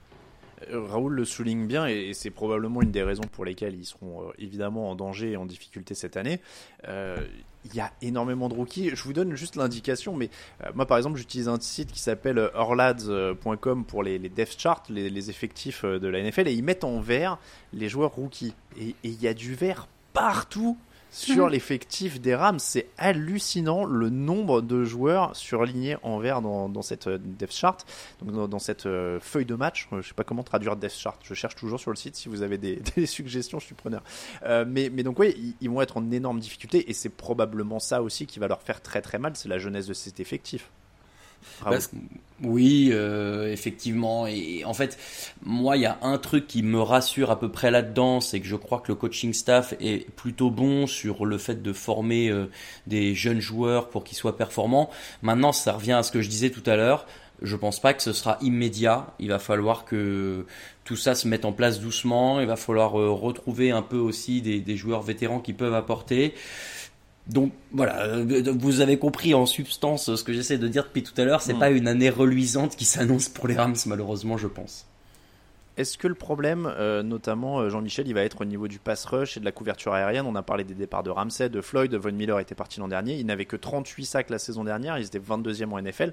Euh, 0.70 0.80
Raoul 0.80 1.14
le 1.14 1.24
souligne 1.24 1.66
bien 1.66 1.86
et 1.86 2.12
c'est 2.14 2.30
probablement 2.30 2.82
une 2.82 2.92
des 2.92 3.02
raisons 3.02 3.24
pour 3.32 3.44
lesquelles 3.44 3.74
ils 3.74 3.84
seront 3.84 4.22
euh, 4.22 4.32
évidemment 4.38 4.90
en 4.90 4.94
danger 4.94 5.32
et 5.32 5.36
en 5.36 5.46
difficulté 5.46 5.94
cette 5.94 6.16
année. 6.16 6.40
il 6.84 7.74
y 7.74 7.80
a 7.80 7.92
énormément 8.02 8.48
de 8.48 8.54
rookies. 8.54 8.90
Je 8.94 9.02
vous 9.04 9.12
donne 9.12 9.34
juste 9.36 9.56
l'indication, 9.56 10.16
mais 10.16 10.30
moi 10.74 10.86
par 10.86 10.96
exemple 10.96 11.18
j'utilise 11.18 11.48
un 11.48 11.60
site 11.60 11.92
qui 11.92 12.00
s'appelle 12.00 12.50
orlads.com 12.54 13.84
pour 13.84 14.02
les, 14.02 14.18
les 14.18 14.46
charts, 14.46 14.82
les, 14.88 15.30
effectifs 15.30 15.84
de 15.84 16.08
la 16.08 16.22
NFL, 16.22 16.48
et 16.48 16.52
ils 16.52 16.64
mettent 16.64 16.84
en 16.84 17.00
vert 17.00 17.38
les 17.72 17.88
joueurs 17.88 18.12
rookies. 18.12 18.54
et 18.76 18.94
il 19.04 19.22
y 19.22 19.28
a 19.28 19.34
du 19.34 19.54
vert 19.54 19.86
partout 20.12 20.76
sur 21.12 21.48
l'effectif 21.48 22.20
des 22.20 22.34
Rams. 22.34 22.58
C'est 22.58 22.88
hallucinant 22.98 23.84
le 23.84 24.08
nombre 24.08 24.62
de 24.62 24.82
joueurs 24.82 25.36
surlignés 25.36 25.96
en 26.02 26.18
vert 26.18 26.42
dans, 26.42 26.82
cette 26.82 27.06
euh, 27.06 27.18
depth 27.22 27.52
chart, 27.52 27.86
donc 28.20 28.48
dans, 28.48 28.58
cette 28.58 28.86
euh, 28.86 29.20
feuille 29.20 29.44
de 29.44 29.54
match. 29.54 29.86
Je 29.90 29.96
ne 29.96 30.02
sais 30.02 30.14
pas 30.14 30.24
comment 30.24 30.42
traduire 30.42 30.76
depth 30.76 30.96
chart. 30.96 31.18
Je 31.22 31.34
cherche 31.34 31.54
toujours 31.54 31.78
sur 31.78 31.90
le 31.90 31.96
site 31.96 32.16
si 32.16 32.28
vous 32.28 32.42
avez 32.42 32.58
des, 32.58 32.80
suggestions, 33.06 33.60
je 33.60 33.66
suis 33.66 33.74
preneur. 33.74 34.02
Euh, 34.44 34.64
mais, 34.66 34.88
donc 34.90 35.18
oui, 35.18 35.54
ils, 35.60 35.70
vont 35.70 35.82
être 35.82 35.98
en 35.98 36.10
énorme 36.10 36.40
difficulté 36.40 36.90
et 36.90 36.94
c'est 36.94 37.10
probablement 37.10 37.78
ça 37.78 38.02
aussi 38.02 38.26
qui 38.26 38.38
va 38.38 38.48
leur 38.48 38.62
faire 38.62 38.80
très 38.80 39.02
très 39.02 39.18
mal. 39.18 39.36
C'est 39.36 39.48
la 39.48 39.58
jeunesse 39.58 39.86
de 39.86 39.94
cet 39.94 40.18
effectif. 40.18 40.70
Oui, 42.42 42.90
euh, 42.92 43.52
effectivement. 43.52 44.26
Et 44.26 44.64
en 44.64 44.74
fait, 44.74 44.98
moi, 45.44 45.76
il 45.76 45.82
y 45.82 45.86
a 45.86 45.98
un 46.02 46.18
truc 46.18 46.48
qui 46.48 46.62
me 46.62 46.80
rassure 46.80 47.30
à 47.30 47.38
peu 47.38 47.48
près 47.50 47.70
là-dedans, 47.70 48.20
c'est 48.20 48.40
que 48.40 48.46
je 48.46 48.56
crois 48.56 48.80
que 48.80 48.88
le 48.88 48.96
coaching 48.96 49.32
staff 49.32 49.74
est 49.80 50.10
plutôt 50.10 50.50
bon 50.50 50.86
sur 50.88 51.24
le 51.24 51.38
fait 51.38 51.62
de 51.62 51.72
former 51.72 52.30
euh, 52.30 52.46
des 52.88 53.14
jeunes 53.14 53.40
joueurs 53.40 53.90
pour 53.90 54.02
qu'ils 54.02 54.18
soient 54.18 54.36
performants. 54.36 54.90
Maintenant, 55.22 55.52
ça 55.52 55.72
revient 55.72 55.92
à 55.92 56.02
ce 56.02 56.10
que 56.10 56.20
je 56.20 56.28
disais 56.28 56.50
tout 56.50 56.68
à 56.68 56.74
l'heure. 56.74 57.06
Je 57.42 57.56
pense 57.56 57.80
pas 57.80 57.94
que 57.94 58.02
ce 58.02 58.12
sera 58.12 58.38
immédiat. 58.40 59.14
Il 59.18 59.28
va 59.28 59.38
falloir 59.38 59.84
que 59.84 60.46
tout 60.84 60.96
ça 60.96 61.14
se 61.14 61.28
mette 61.28 61.44
en 61.44 61.52
place 61.52 61.80
doucement. 61.80 62.40
Il 62.40 62.46
va 62.46 62.56
falloir 62.56 62.98
euh, 62.98 63.10
retrouver 63.10 63.70
un 63.70 63.82
peu 63.82 63.98
aussi 63.98 64.42
des, 64.42 64.60
des 64.60 64.76
joueurs 64.76 65.02
vétérans 65.02 65.38
qui 65.38 65.52
peuvent 65.52 65.74
apporter. 65.74 66.34
Donc 67.28 67.52
voilà, 67.70 68.02
euh, 68.02 68.52
vous 68.58 68.80
avez 68.80 68.98
compris 68.98 69.32
en 69.32 69.46
substance 69.46 70.14
ce 70.14 70.24
que 70.24 70.32
j'essaie 70.32 70.58
de 70.58 70.66
dire 70.66 70.84
depuis 70.84 71.04
tout 71.04 71.18
à 71.20 71.24
l'heure, 71.24 71.40
c'est 71.40 71.54
hmm. 71.54 71.58
pas 71.60 71.70
une 71.70 71.86
année 71.86 72.10
reluisante 72.10 72.74
qui 72.74 72.84
s'annonce 72.84 73.28
pour 73.28 73.46
les 73.46 73.54
Rams 73.54 73.76
malheureusement 73.86 74.36
je 74.36 74.48
pense. 74.48 74.86
Est-ce 75.78 75.96
que 75.96 76.06
le 76.06 76.14
problème, 76.14 76.70
euh, 76.76 77.02
notamment 77.02 77.60
euh, 77.60 77.70
Jean-Michel, 77.70 78.06
il 78.06 78.12
va 78.12 78.22
être 78.22 78.42
au 78.42 78.44
niveau 78.44 78.68
du 78.68 78.78
pass 78.78 79.06
rush 79.06 79.38
et 79.38 79.40
de 79.40 79.44
la 79.46 79.52
couverture 79.52 79.94
aérienne? 79.94 80.26
On 80.26 80.34
a 80.34 80.42
parlé 80.42 80.64
des 80.64 80.74
départs 80.74 81.02
de 81.02 81.08
Ramsey, 81.08 81.48
de 81.48 81.62
Floyd, 81.62 81.94
Von 81.94 82.12
Miller 82.12 82.38
était 82.40 82.54
parti 82.54 82.78
l'an 82.78 82.88
dernier. 82.88 83.16
Il 83.18 83.24
n'avait 83.24 83.46
que 83.46 83.56
38 83.56 84.04
sacs 84.04 84.28
la 84.28 84.38
saison 84.38 84.64
dernière, 84.64 84.98
ils 84.98 85.06
étaient 85.06 85.18
22e 85.18 85.70
en 85.70 85.80
NFL. 85.80 86.12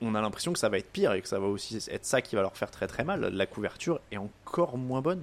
On 0.00 0.16
a 0.16 0.20
l'impression 0.20 0.52
que 0.52 0.58
ça 0.58 0.68
va 0.68 0.78
être 0.78 0.90
pire 0.90 1.12
et 1.12 1.22
que 1.22 1.28
ça 1.28 1.38
va 1.38 1.46
aussi 1.46 1.78
être 1.92 2.04
ça 2.04 2.22
qui 2.22 2.34
va 2.34 2.42
leur 2.42 2.56
faire 2.56 2.72
très 2.72 2.88
très 2.88 3.04
mal. 3.04 3.20
La 3.20 3.46
couverture 3.46 4.00
est 4.10 4.16
encore 4.16 4.76
moins 4.76 5.00
bonne. 5.00 5.22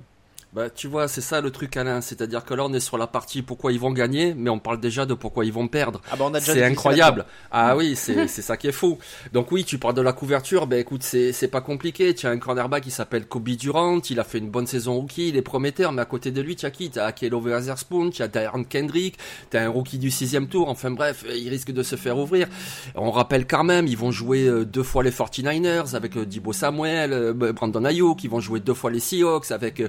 Bah, 0.51 0.67
tu 0.71 0.87
vois, 0.87 1.07
c'est 1.07 1.21
ça 1.21 1.41
le 1.41 1.51
truc, 1.51 1.77
Alain. 1.77 2.01
C'est-à-dire 2.01 2.43
que 2.43 2.55
là, 2.55 2.65
on 2.65 2.73
est 2.73 2.79
sur 2.79 2.97
la 2.97 3.05
partie 3.05 3.43
pourquoi 3.43 3.71
ils 3.71 3.79
vont 3.79 3.91
gagner, 3.91 4.33
mais 4.33 4.49
on 4.49 4.57
parle 4.57 4.79
déjà 4.79 5.05
de 5.05 5.13
pourquoi 5.13 5.45
ils 5.45 5.53
vont 5.53 5.67
perdre. 5.67 6.01
Ah 6.11 6.15
bah 6.15 6.31
c'est 6.39 6.63
incroyable. 6.63 7.25
Ah 7.51 7.77
oui, 7.77 7.95
c'est 7.95 8.27
ça 8.27 8.57
qui 8.57 8.67
est 8.67 8.71
fou. 8.71 8.97
Donc 9.31 9.51
oui, 9.51 9.63
tu 9.63 9.77
parles 9.77 9.93
de 9.93 10.01
la 10.01 10.11
couverture. 10.11 10.65
Ben 10.65 10.79
écoute, 10.79 11.03
c'est 11.03 11.51
pas 11.51 11.61
compliqué. 11.61 12.15
Tu 12.15 12.25
as 12.25 12.31
un 12.31 12.39
cornerback 12.39 12.83
qui 12.83 12.91
s'appelle 12.91 13.27
Kobe 13.27 13.49
Durant. 13.49 13.99
Il 14.09 14.19
a 14.19 14.23
fait 14.23 14.39
une 14.39 14.49
bonne 14.49 14.65
saison 14.65 14.95
rookie. 14.95 15.29
Il 15.29 15.37
est 15.37 15.43
prometteur. 15.43 15.91
Mais 15.91 16.01
à 16.01 16.05
côté 16.05 16.31
de 16.31 16.41
lui, 16.41 16.55
tu 16.55 16.65
as 16.65 16.71
qui? 16.71 16.89
Tu 16.89 16.97
as 16.97 17.11
Kelo 17.11 17.39
Weatherspoon. 17.39 18.09
Tu 18.09 18.23
as 18.23 18.27
Darren 18.27 18.63
Kendrick. 18.63 19.19
Tu 19.51 19.57
as 19.57 19.61
un 19.61 19.69
rookie 19.69 19.99
du 19.99 20.09
sixième 20.09 20.47
tour. 20.47 20.69
Enfin 20.69 20.89
bref, 20.89 21.25
il 21.29 21.49
risque 21.49 21.71
de 21.71 21.83
se 21.83 21.95
faire 21.95 22.17
ouvrir. 22.17 22.47
On 22.95 23.11
rappelle 23.11 23.45
quand 23.45 23.63
même, 23.63 23.85
ils 23.85 23.97
vont 23.97 24.11
jouer 24.11 24.45
euh, 24.47 24.65
deux 24.65 24.83
fois 24.83 25.03
les 25.03 25.11
49ers 25.11 25.95
avec 25.95 26.17
euh, 26.17 26.25
Dibo 26.25 26.53
Samuel, 26.53 27.13
euh, 27.13 27.53
Brandon 27.53 27.85
Ayuk. 27.85 28.23
Ils 28.23 28.29
vont 28.29 28.39
jouer 28.39 28.59
deux 28.59 28.73
fois 28.73 28.89
les 28.89 28.99
Seahawks 28.99 29.51
avec 29.51 29.83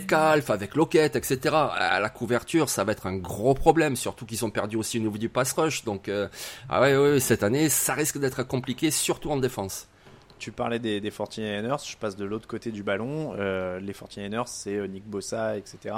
Metcalf, 0.00 0.50
avec 0.50 0.74
Lockett, 0.74 1.16
etc. 1.16 1.54
À 1.54 2.00
la 2.00 2.08
couverture, 2.08 2.68
ça 2.68 2.84
va 2.84 2.92
être 2.92 3.06
un 3.06 3.16
gros 3.16 3.54
problème, 3.54 3.96
surtout 3.96 4.26
qu'ils 4.26 4.44
ont 4.44 4.50
perdu 4.50 4.76
aussi 4.76 4.98
au 4.98 5.02
niveau 5.02 5.18
du 5.18 5.28
pass 5.28 5.52
rush. 5.52 5.84
Donc, 5.84 6.08
euh, 6.08 6.28
ah 6.68 6.80
ouais, 6.80 6.96
ouais, 6.96 7.20
cette 7.20 7.42
année, 7.42 7.68
ça 7.68 7.94
risque 7.94 8.18
d'être 8.18 8.42
compliqué, 8.42 8.90
surtout 8.90 9.30
en 9.30 9.36
défense. 9.36 9.88
Tu 10.38 10.52
parlais 10.52 10.78
des, 10.78 11.00
des 11.00 11.10
49ers, 11.10 11.86
je 11.86 11.96
passe 11.98 12.16
de 12.16 12.24
l'autre 12.24 12.48
côté 12.48 12.70
du 12.70 12.82
ballon. 12.82 13.34
Euh, 13.38 13.78
les 13.78 13.92
49ers, 13.92 14.44
c'est 14.46 14.76
euh, 14.76 14.86
Nick 14.86 15.04
Bossa, 15.04 15.56
etc. 15.58 15.94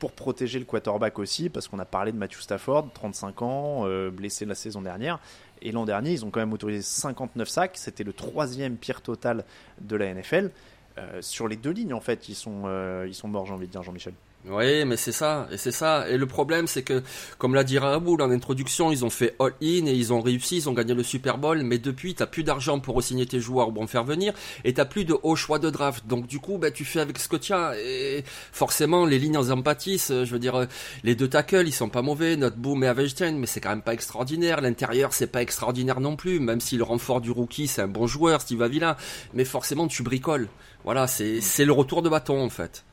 pour 0.00 0.12
protéger 0.12 0.58
le 0.58 0.64
quarterback 0.64 1.18
aussi, 1.18 1.48
parce 1.48 1.68
qu'on 1.68 1.78
a 1.78 1.84
parlé 1.84 2.10
de 2.10 2.16
Matthew 2.16 2.40
Stafford, 2.40 2.88
35 2.92 3.42
ans, 3.42 3.86
blessé 4.10 4.44
la 4.44 4.56
saison 4.56 4.82
dernière. 4.82 5.20
Et 5.60 5.70
l'an 5.70 5.84
dernier, 5.84 6.10
ils 6.10 6.24
ont 6.24 6.30
quand 6.30 6.40
même 6.40 6.52
autorisé 6.52 6.82
59 6.82 7.48
sacs. 7.48 7.76
C'était 7.76 8.02
le 8.02 8.12
troisième 8.12 8.76
pire 8.76 9.00
total 9.00 9.44
de 9.80 9.94
la 9.94 10.12
NFL. 10.12 10.50
Euh, 10.98 11.22
sur 11.22 11.48
les 11.48 11.56
deux 11.56 11.70
lignes 11.70 11.94
en 11.94 12.00
fait 12.00 12.28
ils 12.28 12.34
sont 12.34 12.64
euh, 12.66 13.06
ils 13.08 13.14
sont 13.14 13.26
morts 13.26 13.46
j'ai 13.46 13.54
envie 13.54 13.66
de 13.66 13.72
dire 13.72 13.82
Jean-Michel. 13.82 14.12
Oui, 14.44 14.84
mais 14.84 14.96
c'est 14.96 15.12
ça, 15.12 15.46
et 15.52 15.56
c'est 15.56 15.70
ça. 15.70 16.08
Et 16.08 16.16
le 16.16 16.26
problème, 16.26 16.66
c'est 16.66 16.82
que, 16.82 17.00
comme 17.38 17.54
l'a 17.54 17.62
dit 17.62 17.78
Raoul 17.78 18.20
en 18.20 18.30
introduction, 18.32 18.90
ils 18.90 19.04
ont 19.04 19.10
fait 19.10 19.36
all-in 19.38 19.86
et 19.86 19.92
ils 19.92 20.12
ont 20.12 20.20
réussi, 20.20 20.56
ils 20.56 20.68
ont 20.68 20.72
gagné 20.72 20.94
le 20.94 21.04
Super 21.04 21.38
Bowl, 21.38 21.62
mais 21.62 21.78
depuis, 21.78 22.16
t'as 22.16 22.26
plus 22.26 22.42
d'argent 22.42 22.80
pour 22.80 23.00
signer 23.04 23.24
tes 23.24 23.38
joueurs 23.38 23.68
ou 23.68 23.80
en 23.80 23.86
faire 23.86 24.02
venir, 24.02 24.32
et 24.64 24.74
t'as 24.74 24.84
plus 24.84 25.04
de 25.04 25.16
haut 25.22 25.36
choix 25.36 25.60
de 25.60 25.70
draft. 25.70 26.08
Donc, 26.08 26.26
du 26.26 26.40
coup, 26.40 26.58
bah, 26.58 26.72
tu 26.72 26.84
fais 26.84 26.98
avec 26.98 27.20
ce 27.20 27.28
que 27.28 27.36
tu 27.36 27.52
as, 27.52 27.78
et 27.78 28.24
forcément, 28.50 29.06
les 29.06 29.20
lignes 29.20 29.36
en 29.36 29.62
pâtissent. 29.62 30.12
Je 30.12 30.32
veux 30.32 30.40
dire, 30.40 30.66
les 31.04 31.14
deux 31.14 31.28
tackles, 31.28 31.68
ils 31.68 31.72
sont 31.72 31.88
pas 31.88 32.02
mauvais, 32.02 32.34
notre 32.36 32.56
boom 32.56 32.82
et 32.82 32.88
Avegstein, 32.88 33.38
mais 33.38 33.46
c'est 33.46 33.60
quand 33.60 33.70
même 33.70 33.82
pas 33.82 33.94
extraordinaire. 33.94 34.60
L'intérieur, 34.60 35.12
c'est 35.12 35.28
pas 35.28 35.42
extraordinaire 35.42 36.00
non 36.00 36.16
plus, 36.16 36.40
même 36.40 36.60
si 36.60 36.76
le 36.76 36.82
renfort 36.82 37.20
du 37.20 37.30
rookie, 37.30 37.68
c'est 37.68 37.82
un 37.82 37.88
bon 37.88 38.08
joueur, 38.08 38.40
Steve 38.40 38.62
Avila, 38.62 38.96
mais 39.34 39.44
forcément, 39.44 39.86
tu 39.86 40.02
bricoles. 40.02 40.48
Voilà, 40.84 41.06
c'est 41.06 41.64
le 41.64 41.72
retour 41.72 42.02
de 42.02 42.08
bâton 42.08 42.42
en 42.42 42.50
fait. 42.50 42.84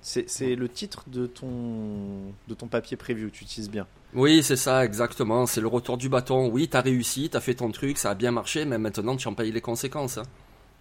C'est 0.00 0.54
le 0.54 0.68
titre 0.68 1.04
de 1.08 1.26
ton, 1.26 2.32
de 2.48 2.54
ton 2.54 2.68
papier 2.68 2.96
prévu, 2.96 3.30
tu 3.30 3.44
utilises 3.44 3.70
bien. 3.70 3.86
Oui, 4.14 4.42
c'est 4.42 4.56
ça, 4.56 4.84
exactement. 4.84 5.46
C'est 5.46 5.60
le 5.60 5.68
retour 5.68 5.96
du 5.96 6.08
bâton. 6.08 6.48
Oui, 6.48 6.68
t'as 6.68 6.82
réussi, 6.82 7.30
t'as 7.30 7.40
fait 7.40 7.54
ton 7.54 7.70
truc, 7.70 7.98
ça 7.98 8.10
a 8.10 8.14
bien 8.14 8.30
marché, 8.30 8.64
mais 8.64 8.78
maintenant 8.78 9.16
tu 9.16 9.26
en 9.28 9.34
payes 9.34 9.52
les 9.52 9.60
conséquences. 9.60 10.18
Hein. 10.18 10.24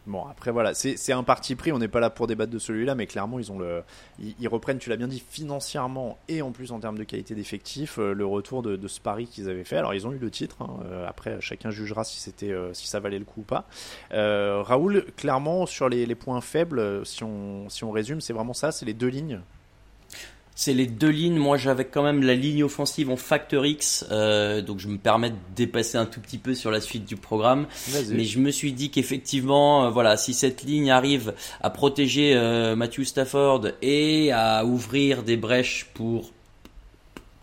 Bon, 0.07 0.25
après 0.25 0.49
voilà, 0.49 0.73
c'est 0.73 1.13
un 1.13 1.23
parti 1.23 1.55
pris, 1.55 1.71
on 1.71 1.77
n'est 1.77 1.87
pas 1.87 1.99
là 1.99 2.09
pour 2.09 2.25
débattre 2.25 2.51
de 2.51 2.57
celui-là, 2.57 2.95
mais 2.95 3.05
clairement, 3.05 3.37
ils, 3.37 3.51
ont 3.51 3.59
le, 3.59 3.83
ils, 4.19 4.47
reprennent, 4.47 4.79
tu 4.79 4.89
l'as 4.89 4.97
bien 4.97 5.07
dit, 5.07 5.23
financièrement 5.29 6.17
et 6.27 6.41
en 6.41 6.51
plus 6.51 6.71
en 6.71 6.79
termes 6.79 6.97
de 6.97 7.03
qualité 7.03 7.35
d'effectif, 7.35 7.99
euh, 7.99 8.13
le 8.13 8.25
retour 8.25 8.63
de, 8.63 8.87
ce 8.87 8.99
pari 8.99 9.27
qu'ils 9.27 9.47
avaient 9.47 9.63
fait. 9.63 9.77
Alors, 9.77 9.93
ils 9.93 10.07
ont 10.07 10.11
eu 10.11 10.17
le 10.17 10.31
titre, 10.31 10.57
hein, 10.61 10.79
euh, 10.85 11.07
après, 11.07 11.39
chacun 11.39 11.69
jugera 11.69 12.03
si, 12.03 12.33
euh, 12.43 12.73
si 12.73 12.87
ça 12.87 12.99
valait 12.99 13.19
le 13.19 13.25
coup 13.25 13.41
ou 13.41 13.43
pas. 13.43 13.65
Raoul, 14.11 15.05
clairement, 15.17 15.67
sur 15.67 15.87
les, 15.87 16.07
les, 16.07 16.15
points 16.15 16.41
faibles, 16.41 17.05
si 17.05 17.23
on, 17.23 17.69
si 17.69 17.83
on 17.83 17.91
résume, 17.91 18.21
c'est 18.21 18.33
vraiment 18.33 18.53
ça, 18.53 18.71
c'est 18.71 18.85
les 18.85 18.93
deux 18.95 19.07
lignes 19.07 19.39
c'est 20.55 20.73
les 20.73 20.87
deux 20.87 21.09
lignes. 21.09 21.37
Moi, 21.37 21.57
j'avais 21.57 21.85
quand 21.85 22.03
même 22.03 22.23
la 22.23 22.35
ligne 22.35 22.63
offensive 22.63 23.09
en 23.09 23.15
Factor 23.15 23.65
X, 23.65 24.05
euh, 24.11 24.61
donc 24.61 24.79
je 24.79 24.87
me 24.87 24.97
permets 24.97 25.31
de 25.31 25.35
dépasser 25.55 25.97
un 25.97 26.05
tout 26.05 26.19
petit 26.19 26.37
peu 26.37 26.53
sur 26.53 26.71
la 26.71 26.81
suite 26.81 27.05
du 27.05 27.15
programme. 27.15 27.67
Mais 28.09 28.23
je 28.23 28.39
me 28.39 28.51
suis 28.51 28.73
dit 28.73 28.89
qu'effectivement, 28.89 29.85
euh, 29.85 29.89
voilà, 29.89 30.17
si 30.17 30.33
cette 30.33 30.63
ligne 30.63 30.91
arrive 30.91 31.33
à 31.61 31.69
protéger 31.69 32.33
euh, 32.35 32.75
Matthew 32.75 33.03
Stafford 33.03 33.67
et 33.81 34.31
à 34.31 34.65
ouvrir 34.65 35.23
des 35.23 35.37
brèches 35.37 35.87
pour 35.93 36.31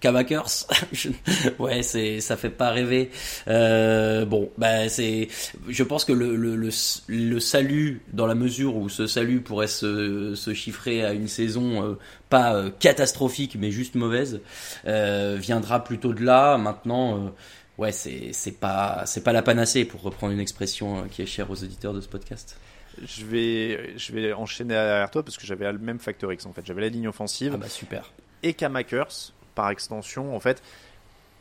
Kamakers, 0.01 0.67
ouais, 1.59 1.83
c'est 1.83 2.21
ça 2.21 2.37
fait 2.37 2.51
pas 2.51 2.71
rêver. 2.71 3.11
Euh, 3.49 4.25
bon, 4.25 4.51
bah 4.57 4.89
c'est, 4.89 5.27
je 5.69 5.83
pense 5.83 6.05
que 6.05 6.13
le, 6.13 6.37
le, 6.37 6.55
le, 6.55 7.41
salut, 7.41 8.01
dans 8.13 8.27
la 8.27 8.37
mesure 8.37 8.77
où 8.77 8.89
ce 8.89 9.09
salut 9.09 9.41
pourrait 9.41 9.67
se, 9.67 10.37
se 10.37 10.55
chiffrer 10.55 11.05
à 11.05 11.13
une 11.13 11.27
saison 11.27 11.85
euh, 11.85 11.99
pas 12.29 12.55
euh, 12.55 12.71
catastrophique 12.79 13.57
mais 13.59 13.73
juste 13.73 13.97
mauvaise, 13.97 14.41
euh, 14.87 15.37
viendra 15.37 15.83
plutôt 15.83 16.13
de 16.13 16.25
là. 16.25 16.59
Maintenant, 16.59 17.33
ouais, 17.77 17.91
c'est 17.91 18.33
c'est 18.33 18.61
pas 18.61 19.03
c'est 19.05 19.25
pas 19.25 19.33
la 19.33 19.43
panacée 19.43 19.85
pour 19.85 20.03
reprendre 20.03 20.33
une 20.33 20.41
expression 20.41 21.09
qui 21.11 21.23
est 21.23 21.27
chère 21.27 21.51
aux 21.51 21.65
auditeurs 21.65 21.93
de 21.93 22.01
ce 22.01 22.09
podcast. 22.09 22.57
Je 23.05 23.25
vais 23.25 23.99
je 23.99 24.13
vais 24.13 24.33
enchaîner 24.33 24.75
derrière 24.75 25.11
toi 25.11 25.25
parce 25.25 25.37
que 25.37 25.45
j'avais 25.45 25.71
le 25.73 25.79
même 25.79 25.99
facteur 25.99 26.33
X 26.33 26.47
en 26.47 26.53
fait. 26.53 26.65
J'avais 26.65 26.83
la 26.83 26.89
ligne 26.89 27.09
offensive. 27.09 27.53
Ah 27.55 27.59
bah 27.59 27.69
super. 27.69 28.13
Et 28.45 28.55
Kamakers 28.55 29.33
par 29.59 29.71
extension. 29.71 30.37
En 30.37 30.39
fait, 30.39 30.63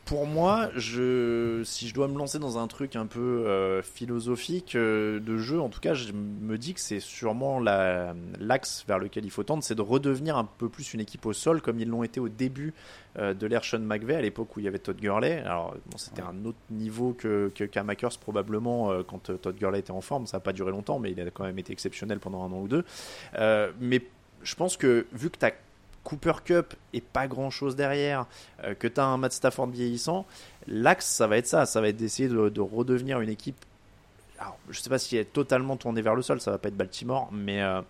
pour 0.04 0.26
moi, 0.26 0.70
je, 0.74 1.62
si 1.64 1.86
je 1.86 1.94
dois 1.94 2.08
me 2.08 2.18
lancer 2.18 2.40
dans 2.40 2.58
un 2.58 2.66
truc 2.66 2.96
un 2.96 3.06
peu 3.06 3.20
euh, 3.20 3.80
philosophique 3.80 4.74
euh, 4.74 5.20
de 5.20 5.36
jeu, 5.38 5.60
en 5.60 5.68
tout 5.68 5.78
cas, 5.78 5.94
je 5.94 6.12
me 6.12 6.58
dis 6.58 6.74
que 6.74 6.80
c'est 6.80 6.98
sûrement 6.98 7.60
l'axe 7.60 8.84
vers 8.88 8.98
lequel 8.98 9.24
il 9.24 9.30
faut 9.30 9.44
tendre, 9.44 9.62
c'est 9.62 9.76
de 9.76 9.82
redevenir 9.82 10.36
un 10.36 10.46
peu 10.46 10.68
plus 10.68 10.94
une 10.94 11.00
équipe 11.00 11.26
au 11.26 11.32
sol, 11.32 11.62
comme 11.62 11.78
ils 11.78 11.88
l'ont 11.88 12.02
été 12.02 12.18
au 12.18 12.28
début 12.28 12.74
euh, 13.18 13.34
de 13.34 13.46
l'ère 13.46 13.64
Sean 13.64 13.78
McVay, 13.78 14.16
à 14.16 14.22
l'époque 14.22 14.56
où 14.56 14.58
il 14.58 14.64
y 14.64 14.68
avait 14.68 14.80
Todd 14.80 14.96
Gurley. 14.96 15.38
Alors, 15.44 15.76
c'était 15.94 16.22
un 16.22 16.44
autre 16.44 16.58
niveau 16.70 17.12
que, 17.12 17.52
Kamakers, 17.70 18.18
probablement, 18.18 19.04
quand 19.04 19.30
Todd 19.40 19.54
Gurley 19.56 19.78
était 19.78 19.92
en 19.92 20.00
forme. 20.00 20.26
Ça 20.26 20.38
n'a 20.38 20.40
pas 20.40 20.52
duré 20.52 20.72
longtemps, 20.72 20.98
mais 20.98 21.12
il 21.12 21.20
a 21.20 21.30
quand 21.30 21.44
même 21.44 21.60
été 21.60 21.72
exceptionnel 21.72 22.18
pendant 22.18 22.42
un 22.42 22.50
an 22.50 22.62
ou 22.62 22.66
deux. 22.66 22.84
mais 23.78 24.02
je 24.42 24.54
pense 24.54 24.76
que, 24.76 25.06
vu 25.12 25.30
que 25.30 25.38
tu 25.38 25.46
as 25.46 25.52
Cooper 26.08 26.32
Cup 26.42 26.74
et 26.94 27.02
pas 27.02 27.28
grand 27.28 27.50
chose 27.50 27.76
derrière, 27.76 28.24
euh, 28.64 28.74
que 28.74 28.88
tu 28.88 28.98
as 28.98 29.04
un 29.04 29.18
Matt 29.18 29.34
Stafford 29.34 29.66
vieillissant, 29.66 30.24
l'axe 30.66 31.04
ça 31.04 31.26
va 31.26 31.36
être 31.36 31.46
ça, 31.46 31.66
ça 31.66 31.82
va 31.82 31.88
être 31.88 31.98
d'essayer 31.98 32.30
de, 32.30 32.60
redevenir 32.60 33.20
une 33.20 33.28
équipe. 33.28 33.62
Alors, 34.38 34.56
je 34.70 34.80
sais 34.80 34.88
pas 34.88 34.98
si 34.98 35.16
elle 35.16 35.22
est 35.22 35.32
totalement 35.32 35.76
tournée 35.76 36.00
vers 36.00 36.14
le 36.14 36.22
sol, 36.22 36.40
ça 36.40 36.50
va 36.50 36.56
pas 36.56 36.68
être 36.68 36.76
Baltimore, 36.76 37.28
mais 37.30 37.60
euh, 37.60 37.82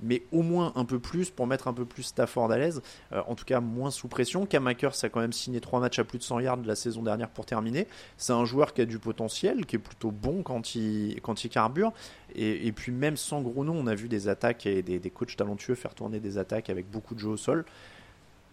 mais 0.00 0.22
au 0.32 0.42
moins 0.42 0.72
un 0.76 0.84
peu 0.84 0.98
plus 0.98 1.30
pour 1.30 1.46
mettre 1.46 1.68
un 1.68 1.72
peu 1.72 1.84
plus 1.84 2.02
Stafford 2.02 2.50
à 2.50 2.58
l'aise. 2.58 2.82
Euh, 3.12 3.22
en 3.26 3.34
tout 3.34 3.44
cas, 3.44 3.60
moins 3.60 3.90
sous 3.90 4.08
pression. 4.08 4.46
Cam 4.46 4.66
Akers 4.66 4.92
a 5.02 5.08
quand 5.08 5.20
même 5.20 5.32
signé 5.32 5.60
3 5.60 5.80
matchs 5.80 5.98
à 5.98 6.04
plus 6.04 6.18
de 6.18 6.22
100 6.22 6.40
yards 6.40 6.58
la 6.64 6.76
saison 6.76 7.02
dernière 7.02 7.30
pour 7.30 7.46
terminer. 7.46 7.86
C'est 8.16 8.32
un 8.32 8.44
joueur 8.44 8.74
qui 8.74 8.82
a 8.82 8.86
du 8.86 8.98
potentiel, 8.98 9.66
qui 9.66 9.76
est 9.76 9.80
plutôt 9.80 10.10
bon 10.10 10.42
quand 10.42 10.74
il, 10.74 11.20
quand 11.22 11.44
il 11.44 11.48
carbure. 11.48 11.92
Et, 12.34 12.70
puis 12.72 12.92
même 12.92 13.16
sans 13.16 13.40
gros 13.40 13.64
nom, 13.64 13.74
on 13.74 13.86
a 13.86 13.94
vu 13.94 14.08
des 14.08 14.28
attaques 14.28 14.66
et 14.66 14.82
des, 14.82 14.98
des 14.98 15.10
coachs 15.10 15.34
talentueux 15.36 15.74
faire 15.74 15.94
tourner 15.94 16.20
des 16.20 16.36
attaques 16.36 16.68
avec 16.68 16.90
beaucoup 16.90 17.14
de 17.14 17.20
jeux 17.20 17.30
au 17.30 17.36
sol. 17.38 17.64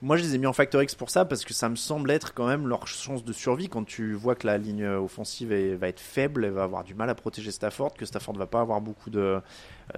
Moi, 0.03 0.17
je 0.17 0.23
les 0.23 0.35
ai 0.35 0.37
mis 0.37 0.47
en 0.47 0.51
Factor 0.51 0.83
X 0.83 0.95
pour 0.95 1.09
ça 1.09 1.23
parce 1.23 1.45
que 1.45 1.53
ça 1.53 1.69
me 1.69 1.77
semble 1.77 2.11
être 2.11 2.33
quand 2.33 2.45
même 2.45 2.67
leur 2.67 2.87
chance 2.87 3.23
de 3.23 3.31
survie 3.31 3.69
quand 3.69 3.85
tu 3.85 4.11
vois 4.11 4.35
que 4.35 4.45
la 4.45 4.57
ligne 4.57 4.85
offensive 4.85 5.53
va 5.53 5.87
être 5.87 6.01
faible, 6.01 6.43
elle 6.43 6.51
va 6.51 6.63
avoir 6.63 6.83
du 6.83 6.93
mal 6.93 7.09
à 7.09 7.15
protéger 7.15 7.51
Stafford, 7.51 7.93
que 7.93 8.05
Stafford 8.05 8.35
va 8.35 8.45
pas 8.45 8.59
avoir 8.59 8.81
beaucoup 8.81 9.09
de, 9.09 9.39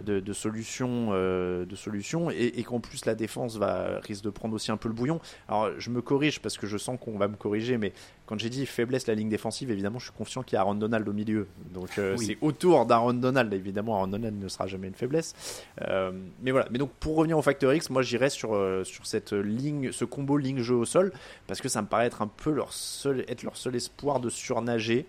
de, 0.04 0.34
solutions, 0.34 1.10
euh, 1.12 1.66
de 1.66 1.76
solutions 1.76 2.30
et, 2.30 2.64
qu'en 2.64 2.80
plus 2.80 3.06
la 3.06 3.16
défense 3.16 3.58
va 3.58 4.00
risque 4.00 4.24
de 4.24 4.30
prendre 4.30 4.54
aussi 4.54 4.72
un 4.72 4.78
peu 4.78 4.90
le 4.90 4.94
bouillon. 4.94 5.20
Alors 5.48 5.72
je 5.78 5.90
me 5.90 6.02
corrige 6.02 6.40
parce 6.40 6.58
que 6.58 6.68
je 6.68 6.78
sens 6.78 7.00
qu'on 7.00 7.18
va 7.18 7.28
me 7.28 7.36
corriger, 7.36 7.78
mais 7.78 7.94
quand 8.26 8.40
j'ai 8.40 8.50
dit 8.50 8.66
faiblesse 8.66 9.08
la 9.08 9.16
ligne 9.16 9.30
défensive, 9.30 9.72
évidemment 9.72 10.00
je 10.00 10.06
suis 10.06 10.14
confiant 10.14 10.44
qu'il 10.44 10.56
y 10.56 10.58
a 10.58 10.62
Aaron 10.62 10.76
Donald 10.76 11.08
au 11.08 11.14
milieu. 11.14 11.48
Donc 11.74 11.98
euh, 11.98 12.18
c'est 12.18 12.38
autour 12.42 12.86
d'Aaron 12.86 13.14
Donald. 13.14 13.54
Évidemment 13.54 13.96
Aaron 13.98 14.08
Donald 14.08 14.40
ne 14.40 14.48
sera 14.48 14.68
jamais 14.68 14.88
une 14.88 14.96
faiblesse. 14.96 15.34
Euh, 15.82 16.12
mais 16.42 16.52
voilà. 16.52 16.68
Mais 16.72 16.78
donc 16.78 16.92
pour 17.00 17.16
revenir 17.16 17.38
au 17.38 17.42
facteur 17.42 17.74
X, 17.74 17.90
moi 17.90 18.02
j'irais 18.02 18.30
sur 18.30 18.56
sur 18.84 19.06
cette 19.06 19.34
ligne, 19.34 19.92
ce 19.96 20.06
combo 20.06 20.38
ligne 20.38 20.62
jeu 20.62 20.76
au 20.76 20.86
sol 20.86 21.12
parce 21.48 21.62
que 21.62 21.70
ça 21.70 21.82
me 21.82 21.88
paraît 21.88 22.06
être 22.06 22.22
un 22.22 22.28
peu 22.28 22.52
leur 22.52 22.74
seul 22.74 23.26
être 23.28 23.44
leur 23.44 23.58
seul 23.58 23.76
espoir 23.76 24.20
de 24.20 24.30
surnager. 24.30 25.06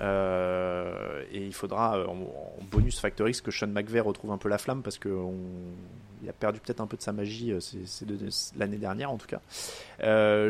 Euh, 0.00 1.22
et 1.30 1.44
il 1.44 1.54
faudra 1.54 1.98
euh, 1.98 2.06
en, 2.06 2.16
bonus 2.68 2.98
Factor 2.98 3.28
X 3.28 3.40
que 3.40 3.52
Sean 3.52 3.68
McVeigh 3.68 4.00
retrouve 4.00 4.32
un 4.32 4.38
peu 4.38 4.48
la 4.48 4.58
flamme 4.58 4.82
parce 4.82 4.98
qu'il 4.98 5.12
a 6.28 6.32
perdu 6.32 6.58
peut-être 6.58 6.80
un 6.80 6.86
peu 6.88 6.96
de 6.96 7.02
sa 7.02 7.12
magie 7.12 7.52
euh, 7.52 7.60
l'année 8.56 8.78
dernière 8.78 9.10
en 9.10 9.18
tout 9.18 9.28
cas. 9.28 9.40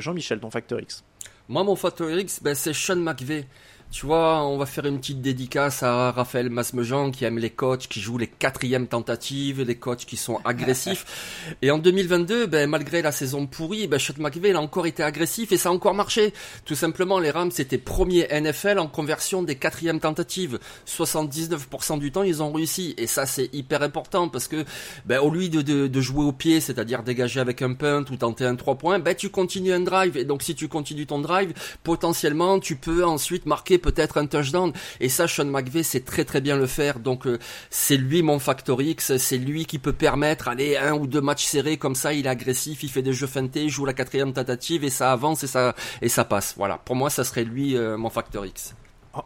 Jean-Michel, 0.01 0.41
ton 0.41 0.51
Factor 0.51 0.81
X 0.81 1.05
Moi, 1.49 1.63
mon 1.63 1.77
Factor 1.77 2.11
X, 2.11 2.43
ben, 2.43 2.55
c'est 2.55 2.73
Sean 2.73 2.97
McVeigh. 2.97 3.45
Tu 3.91 4.07
vois, 4.07 4.45
on 4.45 4.59
va 4.59 4.67
faire 4.67 4.87
une 4.87 4.99
petite 4.99 5.21
dédicace 5.21 5.85
à 5.85 6.11
Raphaël 6.11 6.51
Masmejean 6.51 7.13
qui 7.13 7.25
aime 7.25 7.39
les 7.39 7.51
coachs 7.51 7.87
qui 7.87 8.01
jouent 8.01 8.19
les 8.19 8.27
quatrièmes 8.27 8.89
tentatives, 8.89 9.63
les 9.63 9.77
coachs 9.77 10.05
qui 10.05 10.17
sont 10.17 10.41
agressifs. 10.45 11.55
et 11.63 11.71
en 11.71 11.79
2022, 11.79 12.47
ben, 12.47 12.69
malgré 12.69 13.03
la 13.03 13.13
saison 13.13 13.47
pourrie, 13.47 13.87
ben, 13.87 14.01
Sean 14.01 14.15
McVay 14.19 14.53
a 14.53 14.61
encore 14.61 14.89
été 14.89 15.05
agressif 15.05 15.53
et 15.53 15.57
ça 15.57 15.69
a 15.69 15.73
encore 15.73 15.95
marché. 15.95 16.33
Tout 16.65 16.75
simplement, 16.75 17.21
les 17.21 17.31
Rams 17.31 17.53
étaient 17.57 17.79
premiers 17.79 18.27
NFL 18.33 18.81
en 18.81 18.89
conversion 18.89 19.45
des 19.45 19.55
quatrièmes 19.55 20.01
tentatives. 20.01 20.59
79% 20.89 22.01
du 22.01 22.11
temps, 22.11 22.25
ils 22.25 22.43
ont 22.43 22.53
réussi. 22.53 22.95
Et 22.99 23.07
ça, 23.07 23.27
c'est 23.27 23.49
hyper 23.55 23.83
important 23.83 24.29
parce 24.29 24.49
que, 24.49 24.65
ben, 25.07 25.21
au 25.21 25.31
lieu 25.31 25.49
de, 25.49 25.63
de, 25.63 25.87
de 25.87 26.01
jouer 26.01 26.25
au 26.25 26.33
pied, 26.33 26.61
c'est-à-dire 26.61 27.05
dégager 27.05 27.39
avec 27.39 27.63
un 27.63 27.75
punt 27.75 28.05
ou 28.11 28.17
tenter 28.17 28.45
un 28.45 28.57
3 28.57 28.75
points, 28.75 28.99
ben, 28.99 29.15
tu 29.15 29.31
continues 29.31 29.73
un 29.73 29.81
drive. 29.81 30.17
Et 30.17 30.25
donc, 30.25 30.43
si 30.43 30.57
tu 30.57 30.67
continues 30.67 31.07
ton 31.07 31.21
drive, 31.21 31.53
potentiellement, 31.85 32.59
tu 32.59 32.75
peux 32.75 33.05
ensuite 33.05 33.47
marquer 33.47 33.79
peut-être 33.85 34.17
un 34.19 34.27
touchdown. 34.27 34.73
Et 35.01 35.09
ça, 35.09 35.29
Sean 35.29 35.45
McVay 35.45 35.83
sait 35.83 36.01
très 36.01 36.25
très 36.25 36.41
bien 36.41 36.57
le 36.57 36.67
faire. 36.67 36.99
Donc 36.99 37.27
euh, 37.27 37.39
c'est 37.71 37.99
lui 37.99 38.23
mon 38.23 38.39
factor 38.39 38.81
X, 38.81 39.17
c'est 39.19 39.39
lui 39.39 39.67
qui 39.67 39.79
peut 39.79 39.93
permettre, 39.93 40.49
aller 40.49 40.77
un 40.77 40.95
ou 40.95 41.07
deux 41.07 41.21
matchs 41.21 41.45
serrés 41.45 41.77
comme 41.77 41.95
ça, 41.95 42.13
il 42.13 42.27
est 42.27 42.29
agressif, 42.29 42.83
il 42.83 42.91
fait 42.91 43.03
des 43.03 43.13
jeux 43.13 43.27
feintés, 43.27 43.65
il 43.65 43.71
joue 43.71 43.85
la 43.85 43.93
quatrième 43.93 44.33
tentative 44.33 44.85
et 44.85 44.91
ça 44.91 45.13
avance 45.13 45.45
et 45.45 45.47
ça 45.47 45.75
et 46.01 46.09
ça 46.09 46.25
passe. 46.25 46.55
Voilà, 46.57 46.79
pour 46.79 46.97
moi, 46.97 47.11
ça 47.11 47.25
serait 47.25 47.45
lui 47.45 47.77
euh, 47.77 47.97
mon 47.97 48.11
factor 48.11 48.47
X 48.47 48.75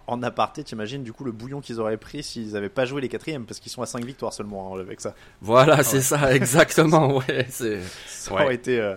en 0.07 0.23
aparté, 0.23 0.64
t'imagines 0.64 1.02
du 1.02 1.12
coup 1.12 1.25
le 1.25 1.33
bouillon 1.33 1.61
qu'ils 1.61 1.80
auraient 1.80 1.97
pris 1.97 2.23
s'ils 2.23 2.52
n'avaient 2.52 2.68
pas 2.68 2.85
joué 2.85 3.00
les 3.00 3.09
quatrièmes 3.09 3.45
parce 3.45 3.61
qu'ils 3.61 3.73
sont 3.73 3.83
à 3.83 3.87
5 3.87 4.04
victoires 4.04 4.33
seulement 4.33 4.75
hein, 4.75 4.80
avec 4.80 5.00
ça. 5.00 5.14
Voilà, 5.40 5.76
ah 5.78 5.83
c'est 5.83 6.00
ça, 6.00 6.35
exactement. 6.35 7.18
Ouais, 7.28 7.47
c'est. 7.49 7.80
Ça 8.07 8.33
aurait 8.33 8.54
été. 8.54 8.78
Euh, 8.78 8.97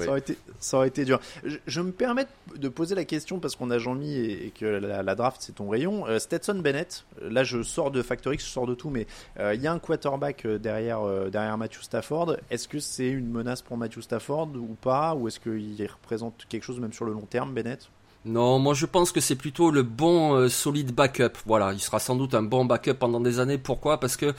ça 0.00 0.08
aurait 0.08 0.18
été, 0.18 0.38
ça 0.58 0.76
aurait 0.76 0.88
été 0.88 1.04
dur. 1.04 1.20
Je, 1.44 1.80
me 1.80 1.92
permets 1.92 2.26
de 2.56 2.68
poser 2.68 2.94
la 2.94 3.04
question 3.04 3.38
parce 3.38 3.56
qu'on 3.56 3.70
a 3.70 3.78
Jean-Mi 3.78 4.16
et, 4.16 4.52
que 4.58 4.64
la, 4.64 5.14
draft 5.14 5.38
c'est 5.40 5.54
ton 5.54 5.68
rayon. 5.68 6.06
Euh, 6.06 6.18
Stetson 6.18 6.56
Bennett, 6.56 7.04
là 7.22 7.44
je 7.44 7.62
sors 7.62 7.90
de 7.90 8.02
Factor 8.02 8.34
X, 8.34 8.44
je 8.44 8.50
sors 8.50 8.66
de 8.66 8.74
tout, 8.74 8.90
mais 8.90 9.06
euh, 9.38 9.54
il 9.54 9.62
y 9.62 9.66
a 9.66 9.72
un 9.72 9.78
quarterback 9.78 10.46
derrière 10.46 11.00
derrière 11.30 11.56
Matthew 11.56 11.82
Stafford. 11.82 12.36
Est-ce 12.50 12.68
que 12.68 12.80
c'est 12.80 13.08
une 13.08 13.30
menace 13.30 13.62
pour 13.62 13.76
Matthew 13.76 14.00
Stafford 14.00 14.50
ou 14.56 14.76
pas, 14.80 15.14
ou 15.14 15.28
est-ce 15.28 15.40
qu'il 15.40 15.86
représente 15.86 16.46
quelque 16.48 16.64
chose 16.64 16.80
même 16.80 16.92
sur 16.92 17.04
le 17.04 17.12
long 17.12 17.26
terme, 17.26 17.54
Bennett? 17.54 17.88
Non, 18.24 18.58
moi 18.58 18.72
je 18.72 18.86
pense 18.86 19.12
que 19.12 19.20
c'est 19.20 19.36
plutôt 19.36 19.70
le 19.70 19.82
bon 19.82 20.34
euh, 20.34 20.48
solide 20.48 20.92
backup. 20.92 21.32
Voilà, 21.44 21.72
il 21.74 21.80
sera 21.80 21.98
sans 21.98 22.16
doute 22.16 22.34
un 22.34 22.42
bon 22.42 22.64
backup 22.64 22.94
pendant 22.94 23.20
des 23.20 23.38
années. 23.38 23.58
Pourquoi? 23.58 24.00
Parce 24.00 24.16
que 24.16 24.34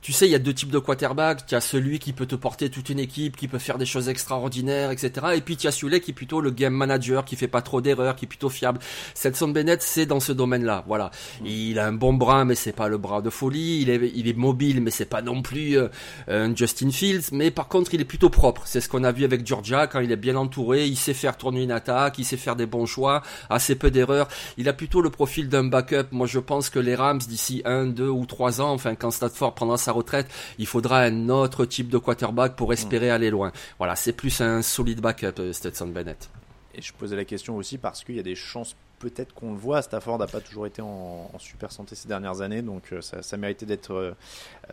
tu 0.00 0.12
sais, 0.12 0.26
il 0.26 0.30
y 0.30 0.34
a 0.36 0.38
deux 0.38 0.54
types 0.54 0.70
de 0.70 0.78
quarterback. 0.78 1.44
Tu 1.46 1.54
as 1.56 1.60
celui 1.60 1.98
qui 1.98 2.12
peut 2.12 2.26
te 2.26 2.36
porter 2.36 2.70
toute 2.70 2.88
une 2.88 3.00
équipe, 3.00 3.36
qui 3.36 3.48
peut 3.48 3.58
faire 3.58 3.78
des 3.78 3.86
choses 3.86 4.08
extraordinaires, 4.08 4.92
etc. 4.92 5.28
Et 5.34 5.40
puis 5.40 5.56
tu 5.56 5.66
as 5.66 5.72
celui 5.72 6.00
qui 6.00 6.12
est 6.12 6.14
plutôt 6.14 6.40
le 6.40 6.50
game 6.50 6.72
manager, 6.72 7.24
qui 7.24 7.34
fait 7.34 7.48
pas 7.48 7.62
trop 7.62 7.80
d'erreurs, 7.80 8.14
qui 8.14 8.26
est 8.26 8.28
plutôt 8.28 8.48
fiable. 8.48 8.78
Stetson 9.14 9.48
Bennett, 9.48 9.82
c'est 9.82 10.06
dans 10.06 10.20
ce 10.20 10.32
domaine-là. 10.32 10.84
Voilà. 10.86 11.10
Il 11.44 11.78
a 11.80 11.86
un 11.86 11.92
bon 11.92 12.14
bras, 12.14 12.44
mais 12.44 12.54
c'est 12.54 12.72
pas 12.72 12.88
le 12.88 12.96
bras 12.98 13.22
de 13.22 13.30
folie. 13.30 13.80
Il 13.82 13.90
est, 13.90 14.12
il 14.14 14.28
est 14.28 14.36
mobile, 14.36 14.80
mais 14.80 14.92
c'est 14.92 15.04
pas 15.04 15.22
non 15.22 15.42
plus 15.42 15.76
euh, 15.76 15.88
un 16.28 16.54
Justin 16.54 16.90
Fields. 16.90 17.30
Mais 17.32 17.50
par 17.50 17.66
contre, 17.66 17.92
il 17.92 18.00
est 18.00 18.06
plutôt 18.06 18.30
propre. 18.30 18.62
C'est 18.66 18.80
ce 18.80 18.88
qu'on 18.88 19.02
a 19.02 19.10
vu 19.10 19.24
avec 19.24 19.44
Georgia 19.46 19.88
quand 19.88 20.00
il 20.00 20.12
est 20.12 20.16
bien 20.16 20.36
entouré. 20.36 20.86
Il 20.86 20.96
sait 20.96 21.14
faire 21.14 21.36
tourner 21.36 21.62
une 21.62 21.72
attaque, 21.72 22.18
il 22.18 22.24
sait 22.24 22.36
faire 22.36 22.54
des 22.54 22.66
bons 22.66 22.86
choix, 22.86 23.07
assez 23.50 23.74
peu 23.74 23.90
d'erreurs. 23.90 24.28
Il 24.56 24.68
a 24.68 24.72
plutôt 24.72 25.00
le 25.00 25.10
profil 25.10 25.48
d'un 25.48 25.64
backup. 25.64 26.08
Moi, 26.12 26.26
je 26.26 26.38
pense 26.38 26.70
que 26.70 26.78
les 26.78 26.94
Rams 26.94 27.18
d'ici 27.18 27.62
un, 27.64 27.86
deux 27.86 28.08
ou 28.08 28.26
trois 28.26 28.60
ans, 28.60 28.72
enfin 28.72 28.94
quand 28.94 29.10
Stafford 29.10 29.54
prendra 29.54 29.76
sa 29.76 29.88
sa 29.88 29.92
retraite, 29.92 30.30
il 30.58 30.66
faudra 30.66 31.00
un 31.00 31.30
autre 31.30 31.64
type 31.64 31.88
de 31.88 31.96
quarterback 31.96 32.56
pour 32.56 32.74
espérer 32.74 33.08
aller 33.10 33.30
loin. 33.30 33.52
Voilà, 33.78 33.96
c'est 33.96 34.12
plus 34.12 34.42
un 34.42 34.60
solide 34.60 35.00
backup, 35.00 35.50
Stetson 35.52 35.86
Bennett. 35.86 36.28
Et 36.74 36.82
je 36.82 36.92
posais 36.92 37.16
la 37.16 37.24
question 37.24 37.56
aussi 37.56 37.78
parce 37.78 38.04
qu'il 38.04 38.16
y 38.16 38.18
a 38.18 38.22
des 38.22 38.34
chances 38.34 38.76
peut-être 38.98 39.32
qu'on 39.34 39.52
le 39.52 39.58
voit, 39.58 39.82
Stafford 39.82 40.18
n'a 40.18 40.26
pas 40.26 40.40
toujours 40.40 40.66
été 40.66 40.82
en, 40.82 41.30
super 41.38 41.72
santé 41.72 41.94
ces 41.94 42.08
dernières 42.08 42.40
années, 42.40 42.62
donc 42.62 42.92
euh, 42.92 43.00
ça, 43.00 43.36
méritait 43.36 43.66
d'être 43.66 43.92
euh, 43.92 44.12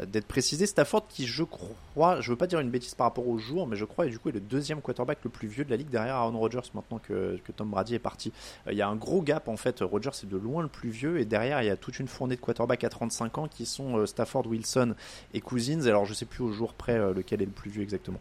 d'être 0.06 0.26
précisé. 0.26 0.66
Stafford 0.66 1.08
qui, 1.08 1.28
je 1.28 1.44
crois, 1.44 2.22
je 2.22 2.32
veux 2.32 2.36
pas 2.36 2.48
dire 2.48 2.60
une 2.60 2.70
bêtise 2.70 2.96
par 2.96 3.08
rapport 3.08 3.28
au 3.28 3.38
jour, 3.38 3.68
mais 3.68 3.76
je 3.76 3.86
crois, 3.86 4.08
et 4.08 4.10
du 4.10 4.20
coup, 4.20 4.30
est 4.30 4.34
le 4.34 4.40
deuxième 4.40 4.82
quarterback 4.82 5.20
le 5.24 5.30
plus 5.30 5.48
vieux 5.48 5.64
de 5.64 5.70
la 5.70 5.78
ligue 5.78 5.90
derrière 5.90 6.16
Aaron 6.16 6.38
Rodgers 6.38 6.62
maintenant 6.74 7.00
que, 7.00 7.40
Tom 7.56 7.70
Brady 7.70 7.96
est 7.96 8.00
parti. 8.00 8.34
Euh, 8.68 8.74
il 8.74 8.78
y 8.78 8.82
a 8.82 8.88
un 8.88 8.96
gros 8.96 9.22
gap 9.22 9.48
en 9.48 9.58
fait. 9.58 9.80
Rodgers 9.82 10.10
est 10.24 10.28
de 10.28 10.38
loin 10.38 10.64
le 10.64 10.70
plus 10.70 10.90
vieux, 10.90 11.20
et 11.20 11.26
derrière, 11.26 11.62
il 11.62 11.68
y 11.68 11.70
a 11.70 11.78
toute 11.78 12.00
une 12.00 12.08
fournée 12.08 12.36
de 12.36 12.42
quarterbacks 12.42 12.84
à 12.84 12.90
35 12.90 13.38
ans 13.38 13.48
qui 13.48 13.66
sont 13.66 14.06
Stafford, 14.06 14.48
Wilson 14.48 14.96
et 15.34 15.42
Cousins. 15.42 15.86
Alors, 15.86 16.06
je 16.06 16.14
sais 16.14 16.26
plus 16.26 16.44
au 16.44 16.52
jour 16.52 16.74
près 16.74 16.98
lequel 17.14 17.42
est 17.42 17.46
le 17.46 17.52
plus 17.52 17.70
vieux 17.70 17.84
exactement. 17.84 18.20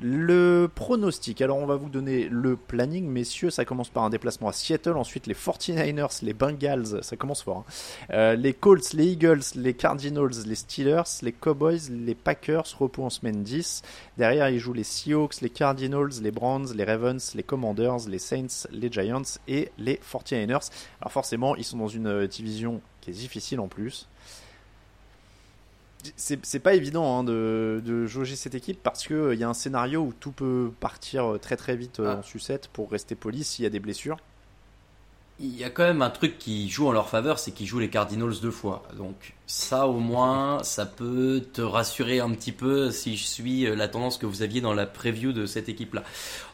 Le 0.00 0.68
pronostic. 0.74 1.40
Alors, 1.40 1.58
on 1.58 1.66
va 1.66 1.76
vous 1.76 1.88
donner 1.88 2.28
le 2.28 2.56
planning, 2.56 3.06
messieurs. 3.08 3.50
Ça 3.50 3.64
commence 3.64 3.88
par 3.88 4.04
un 4.04 4.10
déplacement 4.10 4.48
à 4.48 4.52
Seattle, 4.52 4.96
ensuite 4.96 5.26
les 5.26 5.34
49ers, 5.44 6.24
les 6.24 6.32
Bengals, 6.32 7.02
ça 7.02 7.16
commence 7.16 7.42
fort. 7.42 7.58
Hein. 7.58 7.72
Euh, 8.10 8.34
les 8.36 8.54
Colts, 8.54 8.92
les 8.92 9.06
Eagles, 9.06 9.42
les 9.54 9.74
Cardinals, 9.74 10.44
les 10.46 10.54
Steelers, 10.54 11.20
les 11.22 11.32
Cowboys, 11.32 11.90
les 11.90 12.14
Packers, 12.14 12.66
repos 12.78 13.04
en 13.04 13.10
semaine 13.10 13.42
10. 13.42 13.82
Derrière, 14.16 14.48
ils 14.48 14.58
jouent 14.58 14.72
les 14.72 14.84
Seahawks, 14.84 15.40
les 15.40 15.50
Cardinals, 15.50 16.10
les 16.22 16.30
Browns, 16.30 16.72
les 16.74 16.84
Ravens, 16.84 17.34
les 17.34 17.42
Commanders, 17.42 18.08
les 18.08 18.18
Saints, 18.18 18.66
les 18.70 18.90
Giants 18.90 19.22
et 19.48 19.70
les 19.78 19.96
49ers. 19.96 20.70
Alors 21.00 21.12
forcément, 21.12 21.56
ils 21.56 21.64
sont 21.64 21.78
dans 21.78 21.88
une 21.88 22.06
euh, 22.06 22.26
division 22.26 22.80
qui 23.00 23.10
est 23.10 23.14
difficile 23.14 23.60
en 23.60 23.68
plus 23.68 24.08
c'est 26.16 26.60
pas 26.60 26.74
évident 26.74 27.18
hein, 27.18 27.24
de, 27.24 27.80
de, 27.82 28.04
jauger 28.04 28.36
cette 28.36 28.54
équipe 28.54 28.78
parce 28.82 29.06
qu'il 29.06 29.30
il 29.32 29.38
y 29.38 29.42
a 29.44 29.48
un 29.48 29.54
scénario 29.54 30.02
où 30.02 30.12
tout 30.12 30.32
peut 30.32 30.70
partir 30.78 31.38
très 31.40 31.56
très 31.56 31.76
vite 31.76 31.98
euh, 31.98 32.16
ah. 32.16 32.18
en 32.18 32.22
sucette 32.22 32.68
pour 32.68 32.90
rester 32.90 33.14
poli 33.14 33.42
s'il 33.42 33.62
y 33.62 33.66
a 33.66 33.70
des 33.70 33.80
blessures 33.80 34.18
il 35.40 35.56
y 35.56 35.64
a 35.64 35.70
quand 35.70 35.82
même 35.82 36.02
un 36.02 36.10
truc 36.10 36.38
qui 36.38 36.68
joue 36.68 36.86
en 36.86 36.92
leur 36.92 37.08
faveur, 37.08 37.38
c'est 37.38 37.50
qu'ils 37.50 37.66
jouent 37.66 37.80
les 37.80 37.90
Cardinals 37.90 38.34
deux 38.40 38.52
fois. 38.52 38.84
Donc 38.96 39.34
ça 39.46 39.86
au 39.88 39.98
moins, 39.98 40.62
ça 40.62 40.86
peut 40.86 41.42
te 41.52 41.60
rassurer 41.60 42.20
un 42.20 42.30
petit 42.30 42.52
peu 42.52 42.90
si 42.90 43.16
je 43.16 43.24
suis 43.24 43.66
euh, 43.66 43.74
la 43.74 43.88
tendance 43.88 44.16
que 44.16 44.26
vous 44.26 44.42
aviez 44.42 44.60
dans 44.60 44.74
la 44.74 44.86
preview 44.86 45.32
de 45.32 45.46
cette 45.46 45.68
équipe-là. 45.68 46.04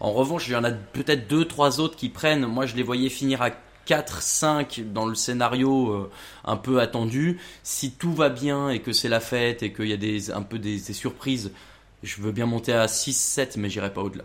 En 0.01 0.13
revanche, 0.13 0.49
il 0.49 0.53
y 0.53 0.57
en 0.57 0.65
a 0.65 0.71
peut-être 0.73 1.29
deux, 1.29 1.45
trois 1.45 1.81
autres 1.81 1.97
qui 1.97 2.09
prennent. 2.09 2.47
Moi, 2.47 2.67
je 2.67 2.75
les 2.75 2.83
voyais 2.83 3.11
finir 3.11 3.43
à 3.43 3.51
4-5 3.87 4.93
dans 4.93 5.07
le 5.07 5.15
scénario 5.15 5.91
euh, 5.91 6.11
un 6.45 6.57
peu 6.57 6.81
attendu. 6.81 7.39
Si 7.63 7.93
tout 7.93 8.15
va 8.15 8.31
bien 8.31 8.71
et 8.71 8.81
que 8.81 8.93
c'est 8.93 9.09
la 9.09 9.21
fête 9.21 9.63
et 9.63 9.73
qu'il 9.73 9.89
y 9.89 9.93
a 9.93 9.99
des, 9.99 10.31
un 10.31 10.43
peu 10.43 10.59
des, 10.59 10.79
surprises, 10.79 11.53
je 12.03 12.23
veux 12.23 12.33
bien 12.33 12.47
monter 12.47 12.73
à 12.73 12.87
6-7, 12.87 13.59
mais 13.59 13.69
j'irai 13.69 13.93
pas 13.93 14.01
au-delà. 14.01 14.25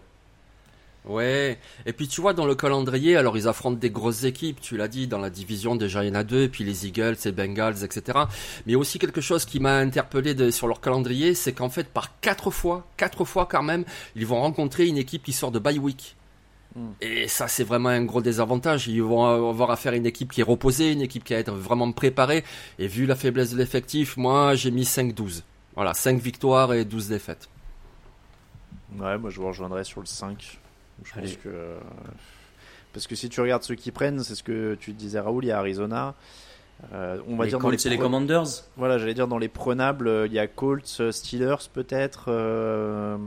Ouais, 1.08 1.60
et 1.86 1.94
puis 1.94 2.08
tu 2.08 2.20
vois 2.20 2.34
dans 2.34 2.48
le 2.48 2.56
calendrier, 2.56 3.16
alors 3.16 3.38
ils 3.38 3.48
affrontent 3.48 3.78
des 3.78 3.92
grosses 3.92 4.24
équipes, 4.24 4.60
tu 4.60 4.76
l'as 4.76 4.88
dit, 4.88 5.06
dans 5.06 5.20
la 5.20 5.30
division 5.30 5.76
déjà 5.76 6.04
il 6.04 6.08
y 6.08 6.12
en 6.12 6.16
a 6.16 6.24
deux, 6.24 6.50
puis 6.50 6.64
les 6.64 6.88
Eagles, 6.88 7.16
les 7.24 7.32
Bengals, 7.32 7.84
etc. 7.84 8.20
Mais 8.66 8.74
aussi 8.74 8.98
quelque 8.98 9.22
chose 9.22 9.46
qui 9.46 9.60
m'a 9.60 9.78
interpellé 9.78 10.52
sur 10.52 10.68
leur 10.68 10.82
calendrier, 10.82 11.36
c'est 11.36 11.54
qu'en 11.54 11.70
fait 11.70 11.88
par 11.88 12.20
quatre 12.22 12.50
fois, 12.50 12.88
quatre 12.98 13.24
fois 13.24 13.46
quand 13.46 13.62
même, 13.62 13.86
ils 14.16 14.26
vont 14.26 14.42
rencontrer 14.42 14.88
une 14.88 14.98
équipe 14.98 15.24
qui 15.24 15.34
sort 15.34 15.52
de 15.52 15.60
bye 15.60 15.78
week. 15.78 16.16
Hmm. 16.76 16.92
Et 17.02 17.28
ça, 17.28 17.48
c'est 17.48 17.64
vraiment 17.64 17.90
un 17.90 18.04
gros 18.04 18.22
désavantage. 18.22 18.88
Ils 18.88 19.02
vont 19.02 19.26
avoir 19.26 19.72
affaire 19.72 19.94
à 19.94 19.96
une 19.96 20.06
équipe 20.06 20.32
qui 20.32 20.42
est 20.42 20.44
reposée, 20.44 20.92
une 20.92 21.02
équipe 21.02 21.24
qui 21.24 21.34
va 21.34 21.40
être 21.40 21.54
vraiment 21.54 21.92
préparée. 21.92 22.44
Et 22.80 22.88
vu 22.88 23.06
la 23.06 23.16
faiblesse 23.16 23.52
de 23.52 23.58
l'effectif, 23.58 24.18
moi, 24.18 24.56
j'ai 24.56 24.72
mis 24.72 24.84
5-12. 24.84 25.44
Voilà, 25.76 25.94
5 25.94 26.20
victoires 26.20 26.74
et 26.74 26.84
12 26.84 27.10
défaites. 27.10 27.48
Ouais, 28.98 29.18
moi, 29.18 29.30
je 29.30 29.40
vous 29.40 29.48
rejoindrai 29.48 29.84
sur 29.84 30.02
le 30.02 30.06
5. 30.06 30.60
Je 31.04 31.14
pense 31.14 31.36
que. 31.38 31.76
Parce 32.94 33.08
que 33.08 33.16
si 33.16 33.28
tu 33.28 33.42
regardes 33.42 33.64
ceux 33.64 33.76
qui 33.76 33.92
prennent, 33.92 34.24
c'est 34.24 34.36
ce 34.36 34.44
que 34.44 34.76
tu 34.76 34.94
disais 34.94 35.20
Raoul, 35.20 35.44
il 35.44 35.48
y 35.48 35.52
a 35.52 35.60
Arizona. 35.60 36.16
Euh, 36.94 37.18
on 37.28 37.36
va 37.36 37.48
dire 37.48 37.60
dans 37.60 37.70
les, 37.70 37.78
les 37.78 37.98
Commanders. 37.98 38.64
Voilà, 38.76 38.98
j'allais 38.98 39.14
dire 39.14 39.28
dans 39.28 39.38
les 39.38 39.48
prenables, 39.48 40.08
euh, 40.08 40.28
il 40.28 40.34
y 40.34 40.40
a 40.40 40.48
Colts, 40.48 40.98
euh, 41.00 41.12
Steelers 41.12 41.70
peut-être. 41.74 42.26
Euh... 42.28 43.18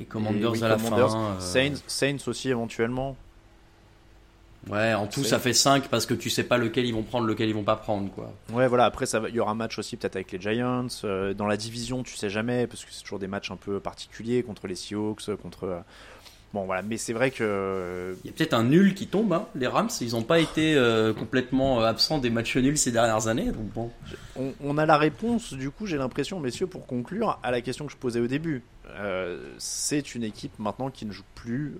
Et 0.00 0.04
Commanders 0.04 0.62
à 0.62 0.68
la 0.68 0.78
fin. 0.78 1.36
Saints, 1.38 1.82
Saints 1.86 2.28
aussi 2.28 2.50
éventuellement. 2.50 3.16
Ouais, 4.70 4.94
en 4.94 5.06
tout 5.06 5.24
ça 5.24 5.38
fait 5.38 5.52
5 5.52 5.88
parce 5.88 6.06
que 6.06 6.14
tu 6.14 6.30
sais 6.30 6.44
pas 6.44 6.56
lequel 6.56 6.86
ils 6.86 6.94
vont 6.94 7.02
prendre, 7.02 7.26
lequel 7.26 7.50
ils 7.50 7.54
vont 7.54 7.64
pas 7.64 7.76
prendre 7.76 8.10
quoi. 8.10 8.32
Ouais, 8.50 8.66
voilà, 8.66 8.86
après 8.86 9.04
ça 9.04 9.20
il 9.28 9.34
y 9.34 9.40
aura 9.40 9.50
un 9.50 9.56
match 9.56 9.78
aussi 9.78 9.98
peut-être 9.98 10.16
avec 10.16 10.32
les 10.32 10.40
Giants 10.40 10.86
dans 11.02 11.46
la 11.46 11.56
division, 11.58 12.02
tu 12.02 12.16
sais 12.16 12.30
jamais 12.30 12.66
parce 12.66 12.82
que 12.82 12.90
c'est 12.90 13.02
toujours 13.02 13.18
des 13.18 13.26
matchs 13.26 13.50
un 13.50 13.56
peu 13.56 13.78
particuliers 13.78 14.42
contre 14.42 14.66
les 14.66 14.74
Seahawks, 14.74 15.36
contre 15.42 15.82
Bon 16.54 16.66
voilà, 16.66 16.82
mais 16.82 16.98
c'est 16.98 17.12
vrai 17.12 17.32
que 17.32 18.16
il 18.22 18.30
y 18.30 18.32
a 18.32 18.32
peut-être 18.32 18.54
un 18.54 18.62
nul 18.62 18.94
qui 18.94 19.08
tombe. 19.08 19.32
Hein. 19.32 19.48
Les 19.56 19.66
Rams, 19.66 19.90
ils 20.00 20.12
n'ont 20.12 20.22
pas 20.22 20.38
été 20.38 20.76
euh, 20.76 21.12
complètement 21.12 21.80
euh, 21.80 21.86
absents 21.86 22.18
des 22.18 22.30
matchs 22.30 22.56
nuls 22.58 22.78
ces 22.78 22.92
dernières 22.92 23.26
années. 23.26 23.50
Donc 23.50 23.72
bon, 23.74 23.90
on, 24.60 24.78
a 24.78 24.86
la 24.86 24.96
réponse. 24.96 25.52
Du 25.52 25.72
coup, 25.72 25.86
j'ai 25.86 25.96
l'impression, 25.96 26.38
messieurs, 26.38 26.68
pour 26.68 26.86
conclure 26.86 27.40
à 27.42 27.50
la 27.50 27.60
question 27.60 27.86
que 27.86 27.92
je 27.92 27.96
posais 27.96 28.20
au 28.20 28.28
début. 28.28 28.62
Euh, 28.90 29.50
c'est 29.58 30.14
une 30.14 30.22
équipe 30.22 30.56
maintenant 30.60 30.90
qui 30.90 31.06
ne 31.06 31.10
joue 31.10 31.24
plus 31.34 31.74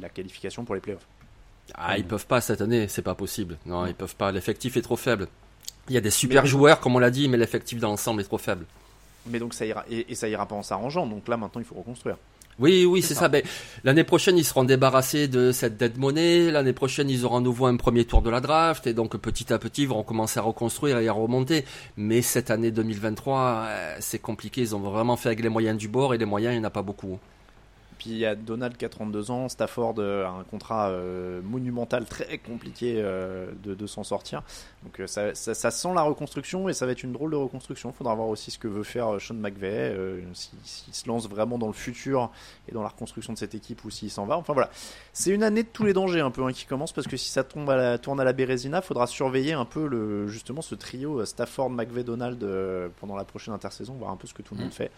la 0.00 0.08
qualification 0.08 0.64
pour 0.64 0.74
les 0.74 0.80
playoffs. 0.80 1.06
Ah, 1.74 1.98
ils 1.98 2.04
peuvent 2.06 2.26
pas 2.26 2.40
cette 2.40 2.62
année, 2.62 2.88
c'est 2.88 3.02
pas 3.02 3.14
possible. 3.14 3.58
Non, 3.66 3.84
ils 3.84 3.94
peuvent 3.94 4.16
pas. 4.16 4.32
L'effectif 4.32 4.78
est 4.78 4.82
trop 4.82 4.96
faible. 4.96 5.28
Il 5.90 5.94
y 5.94 5.98
a 5.98 6.00
des 6.00 6.10
super 6.10 6.46
joueurs, 6.46 6.80
comme 6.80 6.96
on 6.96 6.98
l'a 6.98 7.10
dit, 7.10 7.28
mais 7.28 7.36
l'effectif 7.36 7.78
dans 7.78 7.88
l'ensemble 7.90 8.22
est 8.22 8.24
trop 8.24 8.38
faible. 8.38 8.64
Mais 9.28 9.38
donc 9.38 9.54
ça 9.54 9.66
ira 9.66 9.84
et, 9.90 10.10
et 10.10 10.14
ça 10.14 10.28
ira 10.28 10.46
pas 10.46 10.54
en 10.54 10.62
s'arrangeant. 10.62 11.06
Donc 11.06 11.28
là, 11.28 11.36
maintenant, 11.36 11.60
il 11.60 11.66
faut 11.66 11.74
reconstruire. 11.76 12.16
Oui, 12.58 12.86
oui, 12.86 13.02
c'est 13.02 13.14
ça. 13.14 13.28
Ben, 13.28 13.42
l'année 13.84 14.04
prochaine, 14.04 14.38
ils 14.38 14.44
seront 14.44 14.64
débarrassés 14.64 15.28
de 15.28 15.52
cette 15.52 15.76
dette 15.76 15.98
monnaie. 15.98 16.50
L'année 16.50 16.72
prochaine, 16.72 17.10
ils 17.10 17.26
auront 17.26 17.36
à 17.36 17.40
nouveau 17.40 17.66
un 17.66 17.76
premier 17.76 18.06
tour 18.06 18.22
de 18.22 18.30
la 18.30 18.40
draft. 18.40 18.86
Et 18.86 18.94
donc, 18.94 19.14
petit 19.18 19.52
à 19.52 19.58
petit, 19.58 19.82
ils 19.82 19.88
vont 19.88 20.02
commencer 20.02 20.38
à 20.38 20.42
reconstruire 20.42 20.98
et 20.98 21.08
à 21.08 21.12
remonter. 21.12 21.66
Mais 21.98 22.22
cette 22.22 22.50
année 22.50 22.70
2023, 22.70 23.38
euh, 23.38 23.96
c'est 24.00 24.18
compliqué. 24.20 24.62
Ils 24.62 24.74
ont 24.74 24.80
vraiment 24.80 25.16
fait 25.16 25.28
avec 25.28 25.42
les 25.42 25.50
moyens 25.50 25.76
du 25.76 25.88
bord. 25.88 26.14
Et 26.14 26.18
les 26.18 26.24
moyens, 26.24 26.54
il 26.54 26.58
n'y 26.58 26.64
en 26.64 26.68
a 26.68 26.70
pas 26.70 26.82
beaucoup. 26.82 27.18
Puis 27.98 28.10
il 28.10 28.18
y 28.18 28.26
a 28.26 28.34
Donald 28.34 28.76
qui 28.76 28.84
a 28.84 28.88
32 28.88 29.30
ans, 29.30 29.48
Stafford 29.48 29.94
euh, 29.98 30.26
a 30.26 30.30
un 30.30 30.44
contrat 30.44 30.88
euh, 30.88 31.40
monumental 31.42 32.04
très 32.04 32.38
compliqué 32.38 32.94
euh, 32.98 33.50
de, 33.62 33.86
s'en 33.86 34.04
sortir. 34.04 34.42
Donc 34.82 35.08
ça, 35.08 35.34
ça, 35.34 35.70
sent 35.70 35.88
la 35.94 36.02
reconstruction 36.02 36.68
et 36.68 36.72
ça 36.72 36.86
va 36.86 36.92
être 36.92 37.02
une 37.02 37.12
drôle 37.12 37.30
de 37.30 37.36
reconstruction. 37.36 37.90
Il 37.90 37.96
faudra 37.96 38.14
voir 38.14 38.28
aussi 38.28 38.50
ce 38.50 38.58
que 38.58 38.68
veut 38.68 38.82
faire 38.82 39.20
Sean 39.20 39.34
McVay, 39.34 39.96
s'il 40.34 40.94
se 40.94 41.08
lance 41.08 41.28
vraiment 41.28 41.58
dans 41.58 41.66
le 41.66 41.72
futur 41.72 42.30
et 42.68 42.72
dans 42.72 42.82
la 42.82 42.88
reconstruction 42.88 43.32
de 43.32 43.38
cette 43.38 43.54
équipe 43.54 43.84
ou 43.84 43.90
s'il 43.90 44.10
s'en 44.10 44.26
va. 44.26 44.36
Enfin 44.36 44.52
voilà, 44.52 44.70
c'est 45.12 45.30
une 45.30 45.42
année 45.42 45.62
de 45.62 45.68
tous 45.68 45.84
les 45.84 45.92
dangers 45.92 46.20
un 46.20 46.30
peu 46.30 46.44
hein, 46.44 46.52
qui 46.52 46.66
commence 46.66 46.92
parce 46.92 47.06
que 47.06 47.16
si 47.16 47.30
ça 47.30 47.44
tombe 47.44 47.68
à 47.70 47.76
la, 47.76 47.98
tourne 47.98 48.20
à 48.20 48.24
la 48.24 48.32
Bérésina, 48.32 48.78
il 48.78 48.84
faudra 48.84 49.06
surveiller 49.06 49.52
un 49.52 49.64
peu 49.64 49.86
le, 49.86 50.28
justement 50.28 50.62
ce 50.62 50.74
trio 50.74 51.24
Stafford, 51.24 51.70
McVay, 51.70 52.04
Donald 52.04 52.44
pendant 53.00 53.16
la 53.16 53.24
prochaine 53.24 53.54
intersaison, 53.54 53.94
voir 53.94 54.10
un 54.10 54.16
peu 54.16 54.26
ce 54.26 54.34
que 54.34 54.42
tout 54.42 54.54
le 54.54 54.60
monde 54.60 54.70
mm. 54.70 54.72
fait 54.72 54.90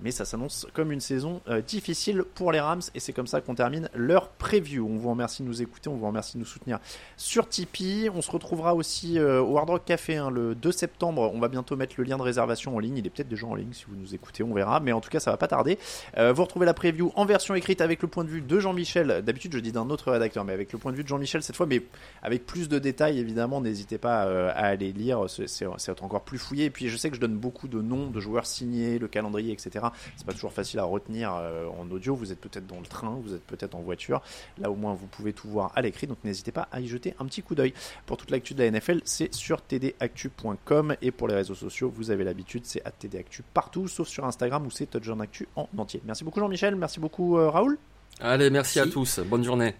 mais 0.00 0.10
ça 0.10 0.24
s'annonce 0.24 0.66
comme 0.72 0.92
une 0.92 1.00
saison 1.00 1.40
euh, 1.48 1.60
difficile 1.60 2.22
pour 2.34 2.52
les 2.52 2.60
Rams 2.60 2.82
et 2.94 3.00
c'est 3.00 3.12
comme 3.12 3.26
ça 3.26 3.40
qu'on 3.40 3.54
termine 3.54 3.88
leur 3.94 4.28
preview. 4.28 4.86
On 4.88 4.96
vous 4.96 5.10
remercie 5.10 5.42
de 5.42 5.48
nous 5.48 5.60
écouter, 5.60 5.88
on 5.88 5.96
vous 5.96 6.06
remercie 6.06 6.34
de 6.34 6.40
nous 6.40 6.46
soutenir 6.46 6.78
sur 7.16 7.48
Tipeee. 7.48 8.10
On 8.14 8.22
se 8.22 8.30
retrouvera 8.30 8.74
aussi 8.74 9.18
euh, 9.18 9.42
au 9.42 9.58
Hard 9.58 9.70
Rock 9.70 9.84
Café 9.84 10.16
hein, 10.16 10.30
le 10.30 10.54
2 10.54 10.72
septembre. 10.72 11.30
On 11.34 11.40
va 11.40 11.48
bientôt 11.48 11.76
mettre 11.76 11.94
le 11.98 12.04
lien 12.04 12.16
de 12.16 12.22
réservation 12.22 12.76
en 12.76 12.78
ligne. 12.78 12.98
Il 12.98 13.06
est 13.06 13.10
peut-être 13.10 13.28
déjà 13.28 13.46
en 13.46 13.54
ligne 13.54 13.72
si 13.72 13.84
vous 13.88 13.96
nous 13.96 14.14
écoutez, 14.14 14.42
on 14.42 14.54
verra. 14.54 14.80
Mais 14.80 14.92
en 14.92 15.00
tout 15.00 15.10
cas, 15.10 15.20
ça 15.20 15.30
va 15.30 15.36
pas 15.36 15.48
tarder. 15.48 15.78
Euh, 16.16 16.32
vous 16.32 16.42
retrouvez 16.42 16.66
la 16.66 16.74
preview 16.74 17.12
en 17.16 17.24
version 17.24 17.54
écrite 17.54 17.80
avec 17.80 18.02
le 18.02 18.08
point 18.08 18.24
de 18.24 18.30
vue 18.30 18.42
de 18.42 18.60
Jean-Michel. 18.60 19.22
D'habitude, 19.24 19.52
je 19.52 19.58
dis 19.58 19.72
d'un 19.72 19.90
autre 19.90 20.12
rédacteur, 20.12 20.44
mais 20.44 20.52
avec 20.52 20.72
le 20.72 20.78
point 20.78 20.92
de 20.92 20.96
vue 20.96 21.02
de 21.02 21.08
Jean-Michel 21.08 21.42
cette 21.42 21.56
fois, 21.56 21.66
mais 21.66 21.82
avec 22.22 22.46
plus 22.46 22.68
de 22.68 22.78
détails 22.78 23.18
évidemment. 23.18 23.60
N'hésitez 23.60 23.98
pas 23.98 24.22
à 24.50 24.66
aller 24.66 24.92
lire, 24.92 25.26
c'est 25.28 26.02
encore 26.02 26.22
plus 26.22 26.38
fouillé. 26.38 26.66
Et 26.66 26.70
puis 26.70 26.88
je 26.88 26.96
sais 26.96 27.10
que 27.10 27.16
je 27.16 27.20
donne 27.20 27.36
beaucoup 27.36 27.68
de 27.68 27.80
noms 27.82 28.10
de 28.10 28.20
joueurs 28.20 28.46
signés, 28.46 28.98
le 28.98 29.08
calendrier, 29.08 29.52
etc. 29.52 29.86
C'est 30.16 30.26
pas 30.26 30.32
toujours 30.32 30.52
facile 30.52 30.78
à 30.78 30.84
retenir 30.84 31.34
euh, 31.34 31.66
en 31.78 31.90
audio. 31.90 32.14
Vous 32.14 32.32
êtes 32.32 32.40
peut-être 32.40 32.66
dans 32.66 32.80
le 32.80 32.86
train, 32.86 33.18
vous 33.22 33.34
êtes 33.34 33.44
peut-être 33.44 33.74
en 33.74 33.80
voiture. 33.80 34.22
Là, 34.58 34.70
au 34.70 34.74
moins, 34.74 34.94
vous 34.94 35.06
pouvez 35.06 35.32
tout 35.32 35.48
voir 35.48 35.72
à 35.74 35.82
l'écrit. 35.82 36.06
Donc, 36.06 36.18
n'hésitez 36.24 36.52
pas 36.52 36.68
à 36.72 36.80
y 36.80 36.86
jeter 36.86 37.14
un 37.18 37.26
petit 37.26 37.42
coup 37.42 37.54
d'œil. 37.54 37.74
Pour 38.06 38.16
toute 38.16 38.30
l'actu 38.30 38.54
de 38.54 38.62
la 38.62 38.70
NFL, 38.70 39.00
c'est 39.04 39.34
sur 39.34 39.60
tdactu.com. 39.60 40.96
Et 41.02 41.10
pour 41.10 41.28
les 41.28 41.34
réseaux 41.34 41.54
sociaux, 41.54 41.92
vous 41.94 42.10
avez 42.10 42.24
l'habitude, 42.24 42.62
c'est 42.64 42.84
à 42.84 42.90
tdactu 42.90 43.42
partout, 43.54 43.88
sauf 43.88 44.08
sur 44.08 44.24
Instagram 44.24 44.66
où 44.66 44.70
c'est 44.70 44.86
Touchdown 44.86 45.20
Actu 45.20 45.48
en 45.56 45.68
entier. 45.76 46.00
Merci 46.04 46.24
beaucoup, 46.24 46.40
Jean-Michel. 46.40 46.76
Merci 46.76 47.00
beaucoup, 47.00 47.38
euh, 47.38 47.50
Raoul. 47.50 47.78
Allez, 48.20 48.50
merci, 48.50 48.78
merci 48.78 48.80
à 48.80 48.92
tous. 48.92 49.20
Bonne 49.20 49.44
journée. 49.44 49.74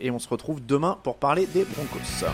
Et 0.00 0.10
on 0.10 0.18
se 0.18 0.28
retrouve 0.28 0.64
demain 0.64 0.98
pour 1.02 1.16
parler 1.16 1.46
des 1.46 1.64
Broncos. 1.64 2.26